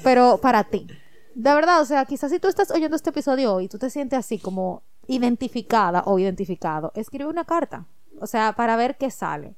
pero 0.04 0.40
para 0.42 0.64
ti. 0.64 0.88
De 1.36 1.54
verdad, 1.54 1.82
o 1.82 1.86
sea, 1.86 2.06
quizás 2.06 2.32
si 2.32 2.40
tú 2.40 2.48
estás 2.48 2.72
oyendo 2.72 2.96
este 2.96 3.10
episodio 3.10 3.54
hoy 3.54 3.66
y 3.66 3.68
tú 3.70 3.78
te 3.78 3.90
sientes 3.90 4.18
así 4.20 4.40
como 4.40 4.84
identificada 5.08 6.04
o 6.06 6.18
identificado, 6.20 6.92
escribe 6.96 7.30
una 7.30 7.44
carta. 7.46 7.86
O 8.22 8.28
sea, 8.28 8.54
para 8.54 8.76
ver 8.78 8.96
qué 8.98 9.12
sale. 9.12 9.56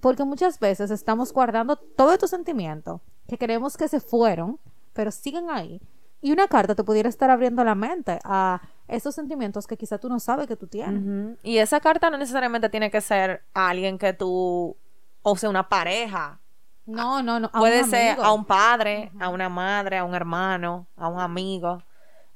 Porque 0.00 0.24
muchas 0.24 0.58
veces 0.58 0.90
estamos 0.90 1.32
guardando 1.32 1.76
todos 1.76 2.14
estos 2.14 2.30
sentimientos 2.30 3.00
que 3.28 3.38
creemos 3.38 3.76
que 3.76 3.86
se 3.86 4.00
fueron, 4.00 4.58
pero 4.94 5.12
siguen 5.12 5.48
ahí. 5.48 5.80
Y 6.22 6.30
una 6.32 6.46
carta 6.46 6.74
te 6.76 6.84
pudiera 6.84 7.08
estar 7.08 7.30
abriendo 7.30 7.64
la 7.64 7.74
mente 7.74 8.20
a 8.22 8.62
esos 8.86 9.14
sentimientos 9.14 9.66
que 9.66 9.76
quizá 9.76 9.98
tú 9.98 10.08
no 10.08 10.20
sabes 10.20 10.46
que 10.46 10.56
tú 10.56 10.68
tienes. 10.68 11.36
Y 11.42 11.58
esa 11.58 11.80
carta 11.80 12.10
no 12.10 12.16
necesariamente 12.16 12.68
tiene 12.68 12.90
que 12.92 13.00
ser 13.00 13.42
a 13.52 13.68
alguien 13.70 13.98
que 13.98 14.12
tú, 14.12 14.76
o 15.22 15.36
sea, 15.36 15.50
una 15.50 15.68
pareja. 15.68 16.38
No, 16.86 17.22
no, 17.22 17.40
no. 17.40 17.50
a 17.52 17.58
Puede 17.58 17.82
un 17.82 17.90
ser 17.90 18.10
amigo. 18.12 18.24
a 18.24 18.32
un 18.32 18.44
padre, 18.44 19.10
a 19.18 19.28
una 19.28 19.48
madre, 19.48 19.98
a 19.98 20.04
un 20.04 20.14
hermano, 20.14 20.86
a 20.96 21.08
un 21.08 21.18
amigo, 21.20 21.82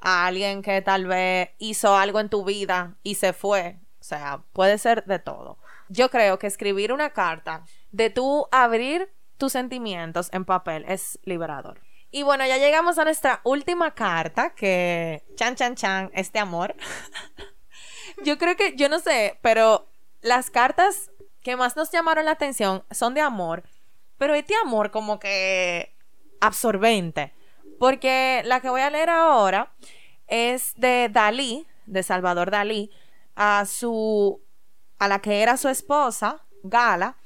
a 0.01 0.27
alguien 0.27 0.62
que 0.62 0.83
tal 0.83 1.07
vez 1.07 1.51
hizo 1.59 1.96
algo 1.96 2.18
en 2.18 2.29
tu 2.29 2.44
vida 2.44 2.96
y 3.05 3.14
se 3.14 3.33
fue. 3.33 3.79
O 4.01 4.05
sea, 4.05 4.42
puede 4.53 4.79
ser 4.79 5.05
de 5.05 5.20
todo. 5.20 5.59
Yo 5.88 6.11
creo 6.11 6.38
que 6.40 6.49
escribir 6.49 6.92
una 6.92 7.11
carta, 7.11 7.64
de 7.92 8.11
tú 8.11 8.49
abrir 8.51 9.12
tus 9.37 9.53
sentimientos 9.53 10.29
en 10.33 10.44
papel, 10.44 10.85
es 10.88 11.18
liberador. 11.25 11.81
Y 12.16 12.22
bueno, 12.22 12.46
ya 12.46 12.57
llegamos 12.57 12.96
a 12.96 13.05
nuestra 13.05 13.42
última 13.44 13.94
carta, 13.94 14.55
que 14.55 15.22
chan, 15.35 15.55
chan, 15.55 15.74
chan, 15.74 16.11
este 16.14 16.38
amor. 16.38 16.74
yo 18.24 18.38
creo 18.38 18.57
que, 18.57 18.74
yo 18.74 18.88
no 18.88 19.00
sé, 19.00 19.38
pero 19.42 19.87
las 20.22 20.48
cartas 20.48 21.11
que 21.42 21.57
más 21.57 21.76
nos 21.76 21.92
llamaron 21.92 22.24
la 22.24 22.31
atención 22.31 22.87
son 22.90 23.12
de 23.12 23.20
amor, 23.20 23.64
pero 24.16 24.35
este 24.35 24.55
amor 24.57 24.90
como 24.90 25.18
que 25.18 25.94
absorbente. 26.40 27.35
Porque 27.79 28.40
la 28.46 28.61
que 28.61 28.70
voy 28.70 28.81
a 28.81 28.88
leer 28.88 29.11
ahora 29.11 29.74
es 30.26 30.72
de 30.76 31.11
Dalí, 31.12 31.66
de 31.85 32.02
Salvador 32.02 32.50
Dalí, 32.50 32.90
a 33.35 33.66
su 33.66 34.40
a 34.98 35.07
la 35.07 35.20
que 35.20 35.42
era 35.42 35.59
su 35.59 35.68
esposa, 35.68 36.46
Gala. 36.62 37.18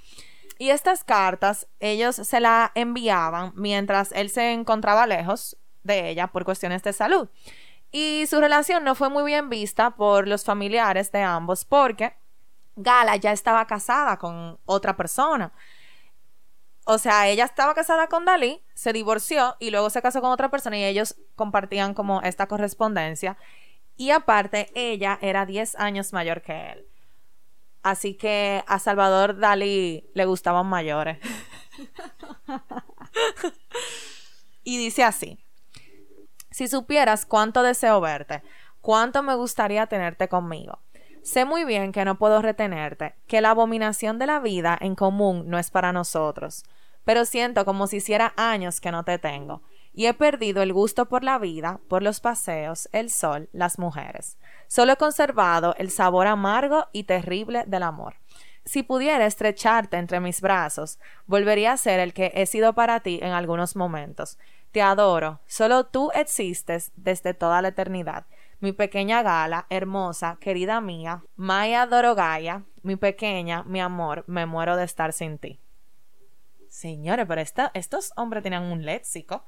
Y 0.61 0.68
estas 0.68 1.05
cartas 1.05 1.68
ellos 1.79 2.16
se 2.16 2.38
la 2.38 2.70
enviaban 2.75 3.53
mientras 3.57 4.12
él 4.12 4.29
se 4.29 4.53
encontraba 4.53 5.07
lejos 5.07 5.57
de 5.85 6.11
ella 6.11 6.27
por 6.27 6.44
cuestiones 6.44 6.83
de 6.83 6.92
salud. 6.92 7.31
Y 7.90 8.27
su 8.29 8.38
relación 8.40 8.85
no 8.85 8.94
fue 8.94 9.09
muy 9.09 9.25
bien 9.25 9.49
vista 9.49 9.92
por 9.92 10.29
los 10.29 10.44
familiares 10.44 11.12
de 11.12 11.23
ambos 11.23 11.64
porque 11.64 12.14
Gala 12.77 13.16
ya 13.16 13.33
estaba 13.33 13.66
casada 13.66 14.18
con 14.18 14.59
otra 14.66 14.99
persona. 14.99 15.51
O 16.85 16.99
sea, 16.99 17.27
ella 17.27 17.46
estaba 17.46 17.73
casada 17.73 18.09
con 18.09 18.27
Dalí, 18.27 18.62
se 18.75 18.92
divorció 18.92 19.57
y 19.61 19.70
luego 19.70 19.88
se 19.88 20.03
casó 20.03 20.20
con 20.20 20.31
otra 20.31 20.51
persona 20.51 20.77
y 20.77 20.85
ellos 20.85 21.16
compartían 21.37 21.94
como 21.94 22.20
esta 22.20 22.49
correspondencia. 22.49 23.38
Y 23.96 24.11
aparte, 24.11 24.70
ella 24.75 25.18
era 25.23 25.46
10 25.46 25.77
años 25.77 26.12
mayor 26.12 26.42
que 26.42 26.73
él. 26.73 26.89
Así 27.83 28.14
que 28.14 28.62
a 28.66 28.79
Salvador 28.79 29.38
Dalí 29.38 30.05
le 30.14 30.25
gustaban 30.27 30.66
mayores. 30.66 31.19
y 34.64 34.79
dice 34.79 35.05
así. 35.05 35.38
Si 36.51 36.69
supieras 36.69 37.25
cuánto 37.27 37.62
deseo 37.62 38.01
verte, 38.01 38.43
cuánto 38.81 39.23
me 39.23 39.35
gustaría 39.35 39.87
tenerte 39.87 40.29
conmigo. 40.29 40.81
Sé 41.23 41.45
muy 41.45 41.64
bien 41.64 41.93
que 41.93 42.05
no 42.05 42.16
puedo 42.19 42.43
retenerte, 42.43 43.14
que 43.27 43.40
la 43.40 43.51
abominación 43.51 44.19
de 44.19 44.27
la 44.27 44.40
vida 44.40 44.77
en 44.81 44.95
común 44.95 45.45
no 45.47 45.59
es 45.59 45.71
para 45.71 45.93
nosotros, 45.93 46.64
pero 47.05 47.25
siento 47.25 47.64
como 47.64 47.87
si 47.87 47.99
hiciera 47.99 48.33
años 48.37 48.81
que 48.81 48.90
no 48.90 49.05
te 49.05 49.19
tengo, 49.19 49.62
y 49.92 50.07
he 50.07 50.14
perdido 50.14 50.62
el 50.62 50.72
gusto 50.72 51.07
por 51.07 51.24
la 51.24 51.38
vida, 51.38 51.81
por 51.88 52.03
los 52.03 52.20
paseos, 52.20 52.88
el 52.92 53.11
sol, 53.11 53.48
las 53.53 53.79
mujeres. 53.79 54.38
Solo 54.68 54.92
he 54.92 54.96
conservado 54.96 55.74
el 55.79 55.90
sabor 55.90 56.26
amargo 56.26 56.87
y 56.92 57.05
terrible 57.05 57.64
del 57.66 57.83
amor. 57.83 58.14
Si 58.64 58.83
pudiera 58.83 59.26
estrecharte 59.26 59.96
entre 59.96 60.20
mis 60.20 60.40
brazos, 60.40 60.98
volvería 61.26 61.72
a 61.72 61.76
ser 61.76 61.98
el 61.98 62.12
que 62.12 62.31
he 62.35 62.46
sido 62.46 62.74
para 62.74 63.00
ti 63.00 63.18
en 63.22 63.33
algunos 63.33 63.74
momentos. 63.74 64.38
Te 64.70 64.83
adoro, 64.83 65.40
solo 65.46 65.87
tú 65.87 66.11
existes 66.14 66.92
desde 66.94 67.35
toda 67.35 67.62
la 67.62 67.68
eternidad. 67.68 68.26
Mi 68.61 68.72
pequeña 68.72 69.22
Gala, 69.22 69.66
hermosa, 69.70 70.37
querida 70.40 70.81
mía, 70.81 71.24
Maya 71.35 71.87
Dorogaya, 71.87 72.64
mi 72.83 72.96
pequeña, 72.96 73.64
mi 73.64 73.81
amor, 73.81 74.24
me 74.26 74.46
muero 74.46 74.76
de 74.76 74.85
estar 74.85 75.12
sin 75.12 75.38
ti. 75.38 75.59
Señores, 76.68 77.26
pero 77.26 77.42
estos 77.74 78.12
hombres 78.16 78.42
tenían 78.42 78.64
un 78.64 78.85
léxico 78.85 79.44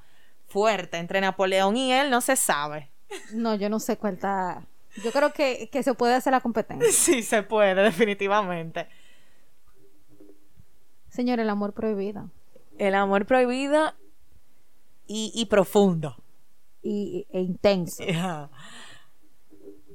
fuerte 0.49 0.99
entre 0.99 1.21
Napoleón 1.21 1.77
y 1.77 1.93
él, 1.93 2.11
no 2.11 2.21
se 2.21 2.37
sabe. 2.37 2.91
No, 3.33 3.55
yo 3.55 3.69
no 3.69 3.81
sé 3.81 3.97
cuál 3.97 4.15
está. 4.15 4.67
Yo 5.03 5.11
creo 5.13 5.33
que, 5.33 5.69
que 5.71 5.83
se 5.83 5.95
puede 5.95 6.15
hacer 6.15 6.33
la 6.33 6.41
competencia. 6.41 6.89
Sí, 6.93 7.23
se 7.23 7.43
puede, 7.43 7.75
definitivamente. 7.83 8.89
Señor, 11.09 11.41
el 11.41 11.51
amor 11.51 11.73
prohibido. 11.73 12.31
El 12.79 12.95
amor 12.95 13.27
prohibido 13.27 13.93
y, 15.07 15.33
y 15.35 15.47
profundo. 15.47 16.17
Y, 16.83 17.27
e 17.31 17.41
intenso. 17.41 18.03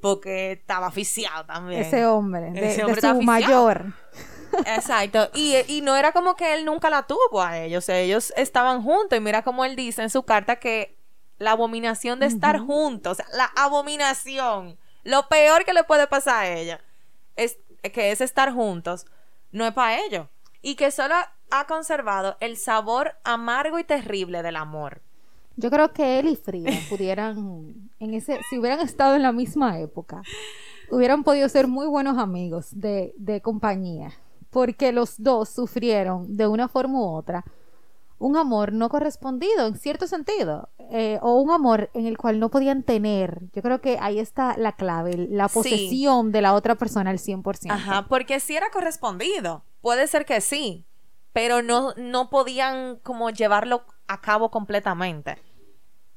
Porque 0.01 0.53
estaba 0.53 0.87
aficiado 0.87 1.45
también. 1.45 1.81
Ese 1.81 2.05
hombre, 2.05 2.51
de, 2.51 2.69
Ese 2.69 2.77
de 2.77 2.83
hombre 2.85 3.01
su 3.01 3.21
mayor. 3.23 3.93
Exacto. 4.65 5.29
Y, 5.33 5.55
y 5.67 5.81
no 5.81 5.95
era 5.95 6.11
como 6.11 6.35
que 6.35 6.53
él 6.53 6.65
nunca 6.65 6.89
la 6.89 7.03
tuvo 7.03 7.41
a 7.41 7.57
ellos. 7.57 7.87
Ellos 7.89 8.33
estaban 8.35 8.81
juntos. 8.81 9.17
Y 9.17 9.21
mira 9.21 9.43
como 9.43 9.65
él 9.65 9.75
dice 9.75 10.03
en 10.03 10.09
su 10.09 10.23
carta 10.23 10.57
que 10.57 10.97
la 11.39 11.51
abominación 11.51 12.19
de 12.19 12.25
estar 12.25 12.59
juntos, 12.59 13.19
la 13.33 13.45
abominación, 13.55 14.77
lo 15.03 15.27
peor 15.27 15.65
que 15.65 15.73
le 15.73 15.83
puede 15.83 16.07
pasar 16.07 16.45
a 16.45 16.49
ella, 16.49 16.81
es 17.35 17.57
que 17.93 18.11
es 18.11 18.21
estar 18.21 18.51
juntos, 18.53 19.05
no 19.51 19.65
es 19.65 19.73
para 19.73 19.99
ellos. 19.99 20.27
Y 20.61 20.75
que 20.75 20.91
solo 20.91 21.15
ha 21.51 21.67
conservado 21.67 22.37
el 22.39 22.57
sabor 22.57 23.15
amargo 23.23 23.79
y 23.79 23.83
terrible 23.83 24.41
del 24.41 24.55
amor. 24.55 25.01
Yo 25.55 25.71
creo 25.71 25.93
que 25.93 26.19
él 26.19 26.27
y 26.27 26.35
Frida 26.35 26.71
pudieran, 26.89 27.89
en 27.99 28.13
ese, 28.13 28.39
si 28.49 28.59
hubieran 28.59 28.79
estado 28.79 29.15
en 29.15 29.23
la 29.23 29.31
misma 29.31 29.79
época, 29.79 30.21
hubieran 30.91 31.23
podido 31.23 31.49
ser 31.49 31.67
muy 31.67 31.87
buenos 31.87 32.17
amigos 32.17 32.67
de, 32.71 33.13
de 33.17 33.41
compañía, 33.41 34.11
porque 34.57 34.91
los 34.91 35.21
dos 35.21 35.49
sufrieron 35.49 36.35
de 36.35 36.47
una 36.47 36.67
forma 36.67 36.99
u 36.99 37.15
otra 37.15 37.45
un 38.17 38.35
amor 38.35 38.73
no 38.73 38.89
correspondido 38.89 39.67
en 39.67 39.75
cierto 39.77 40.07
sentido, 40.07 40.69
eh, 40.89 41.19
o 41.21 41.35
un 41.35 41.51
amor 41.51 41.91
en 41.93 42.07
el 42.07 42.17
cual 42.17 42.39
no 42.39 42.49
podían 42.49 42.81
tener. 42.81 43.41
Yo 43.53 43.61
creo 43.61 43.79
que 43.81 43.99
ahí 44.01 44.17
está 44.17 44.57
la 44.57 44.71
clave, 44.71 45.27
la 45.29 45.47
Sí. 45.47 45.53
posesión 45.53 46.31
de 46.31 46.41
la 46.41 46.53
otra 46.55 46.73
persona 46.73 47.11
al 47.11 47.19
100%. 47.19 47.71
Ajá, 47.75 48.07
porque 48.09 48.39
si 48.39 48.55
era 48.55 48.71
correspondido. 48.71 49.63
Puede 49.81 50.07
ser 50.07 50.25
que 50.25 50.41
sí, 50.41 50.87
pero 51.31 51.61
no, 51.61 51.93
no 51.95 52.31
podían 52.31 52.97
como 53.03 53.29
llevarlo 53.29 53.83
a 54.07 54.19
cabo 54.21 54.49
completamente. 54.49 55.37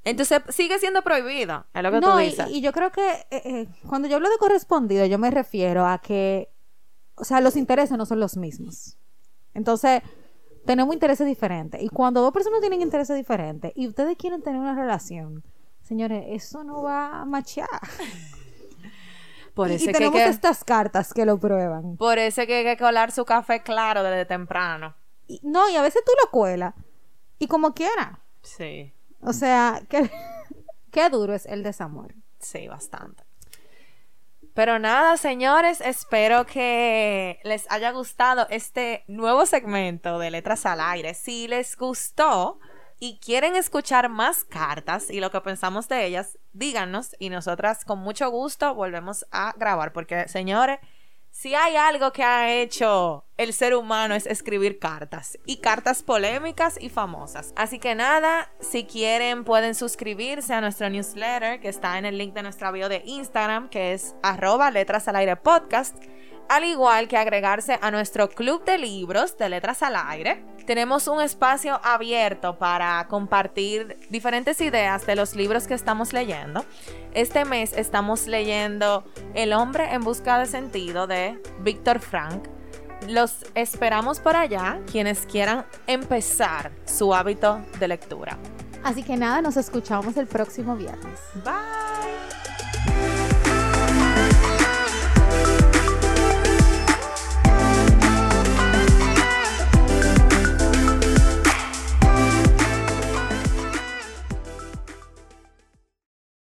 Entonces 0.03 0.40
sigue 0.48 0.79
siendo 0.79 1.03
prohibido, 1.03 1.66
es 1.74 1.83
lo 1.83 1.90
que 1.92 2.00
No, 2.00 2.14
tú 2.14 2.20
y, 2.20 2.24
dices. 2.31 2.46
y 2.48 2.62
yo 2.62 2.72
creo 2.72 2.90
que 2.90 3.07
eh, 3.31 3.42
eh, 3.44 3.68
cuando 3.87 4.09
yo 4.09 4.16
hablo 4.16 4.31
de 4.31 4.38
correspondido, 4.38 5.05
yo 5.05 5.18
me 5.18 5.31
refiero 5.31 5.85
a 5.87 5.98
que, 5.98 6.49
o 7.20 7.24
sea, 7.24 7.40
los 7.40 7.56
intereses 7.56 7.96
no 7.96 8.06
son 8.06 8.20
los 8.20 8.37
mismos. 8.37 8.96
Entonces, 9.54 10.02
tenemos 10.66 10.92
intereses 10.94 11.26
diferentes. 11.26 11.83
Y 11.83 11.88
cuando 11.88 12.20
dos 12.22 12.33
personas 12.33 12.61
tienen 12.61 12.80
intereses 12.83 13.16
diferentes 13.16 13.72
y 13.74 13.87
ustedes 13.88 14.16
quieren 14.16 14.42
tener 14.42 14.61
una 14.61 14.74
relación, 14.74 15.42
señores, 15.83 16.24
eso 16.28 16.64
no 16.64 16.83
va 16.83 17.20
a 17.20 17.24
machear. 17.24 17.68
por, 19.54 19.70
Y, 19.70 19.74
eso 19.74 19.90
y 19.90 19.92
tenemos 19.92 20.14
que- 20.20 20.28
estas 20.28 20.64
cartas 20.64 21.12
que 21.12 21.24
lo 21.26 21.38
prueban. 21.38 21.96
por 21.96 22.18
eso 22.18 22.42
es 22.42 22.46
que 22.46 22.56
hay 22.59 22.64
que 22.64 22.76
colar 22.83 23.11
su 23.12 23.24
café 23.24 23.62
claro 23.62 24.02
desde 24.02 24.24
temprano. 24.26 24.94
Y- 25.26 25.40
no, 25.42 25.68
y 25.68 25.76
a 25.76 25.83
veces 25.83 26.02
tú 26.04 26.12
lo 26.24 26.30
cuelas. 26.30 26.74
Y 27.38 27.46
como 27.46 27.74
quiera. 27.74 28.20
Sí, 28.42 28.92
O 29.22 29.33
sea, 29.33 29.83
que, 29.88 30.11
qué 30.90 31.09
duro 31.11 31.35
es 31.35 31.46
el 31.46 31.62
desamor. 31.62 32.14
sí, 32.38 32.68
bastante. 32.68 33.22
Pero 34.60 34.78
nada, 34.78 35.16
señores, 35.16 35.80
espero 35.80 36.44
que 36.44 37.40
les 37.44 37.64
haya 37.70 37.92
gustado 37.92 38.46
este 38.50 39.04
nuevo 39.08 39.46
segmento 39.46 40.18
de 40.18 40.30
Letras 40.30 40.66
al 40.66 40.80
Aire. 40.82 41.14
Si 41.14 41.48
les 41.48 41.78
gustó 41.78 42.58
y 42.98 43.18
quieren 43.20 43.56
escuchar 43.56 44.10
más 44.10 44.44
cartas 44.44 45.08
y 45.08 45.20
lo 45.20 45.30
que 45.30 45.40
pensamos 45.40 45.88
de 45.88 46.04
ellas, 46.04 46.38
díganos 46.52 47.16
y 47.18 47.30
nosotras 47.30 47.86
con 47.86 48.00
mucho 48.00 48.30
gusto 48.30 48.74
volvemos 48.74 49.24
a 49.30 49.54
grabar. 49.56 49.94
Porque, 49.94 50.28
señores, 50.28 50.78
si 51.30 51.54
hay 51.54 51.76
algo 51.76 52.12
que 52.12 52.22
ha 52.22 52.52
hecho 52.52 53.24
el 53.36 53.54
ser 53.54 53.74
humano 53.74 54.14
es 54.14 54.26
escribir 54.26 54.78
cartas 54.78 55.38
y 55.46 55.58
cartas 55.58 56.02
polémicas 56.02 56.76
y 56.78 56.90
famosas. 56.90 57.54
Así 57.56 57.78
que 57.78 57.94
nada, 57.94 58.52
si 58.60 58.84
quieren 58.84 59.44
pueden 59.44 59.74
suscribirse 59.74 60.52
a 60.52 60.60
nuestro 60.60 60.90
newsletter 60.90 61.60
que 61.60 61.68
está 61.68 61.98
en 61.98 62.04
el 62.04 62.18
link 62.18 62.34
de 62.34 62.42
nuestra 62.42 62.70
bio 62.70 62.88
de 62.90 63.02
Instagram 63.06 63.70
que 63.70 63.94
es 63.94 64.14
arroba 64.22 64.70
letras 64.70 65.08
al 65.08 65.16
aire 65.16 65.36
podcast. 65.36 65.96
Al 66.50 66.64
igual 66.64 67.06
que 67.06 67.16
agregarse 67.16 67.78
a 67.80 67.92
nuestro 67.92 68.28
club 68.28 68.64
de 68.64 68.76
libros 68.76 69.38
de 69.38 69.48
letras 69.48 69.84
al 69.84 69.94
aire. 69.94 70.44
Tenemos 70.66 71.06
un 71.06 71.20
espacio 71.20 71.80
abierto 71.84 72.58
para 72.58 73.06
compartir 73.06 73.96
diferentes 74.10 74.60
ideas 74.60 75.06
de 75.06 75.14
los 75.14 75.36
libros 75.36 75.68
que 75.68 75.74
estamos 75.74 76.12
leyendo. 76.12 76.64
Este 77.14 77.44
mes 77.44 77.72
estamos 77.72 78.26
leyendo 78.26 79.04
El 79.32 79.52
hombre 79.52 79.94
en 79.94 80.02
busca 80.02 80.40
de 80.40 80.46
sentido 80.46 81.06
de 81.06 81.40
Víctor 81.60 82.00
Frank. 82.00 82.48
Los 83.06 83.46
esperamos 83.54 84.18
por 84.18 84.34
allá, 84.34 84.80
quienes 84.90 85.26
quieran 85.26 85.66
empezar 85.86 86.72
su 86.84 87.14
hábito 87.14 87.60
de 87.78 87.86
lectura. 87.86 88.36
Así 88.82 89.04
que 89.04 89.16
nada, 89.16 89.40
nos 89.40 89.56
escuchamos 89.56 90.16
el 90.16 90.26
próximo 90.26 90.74
viernes. 90.74 91.20
Bye. 91.44 93.19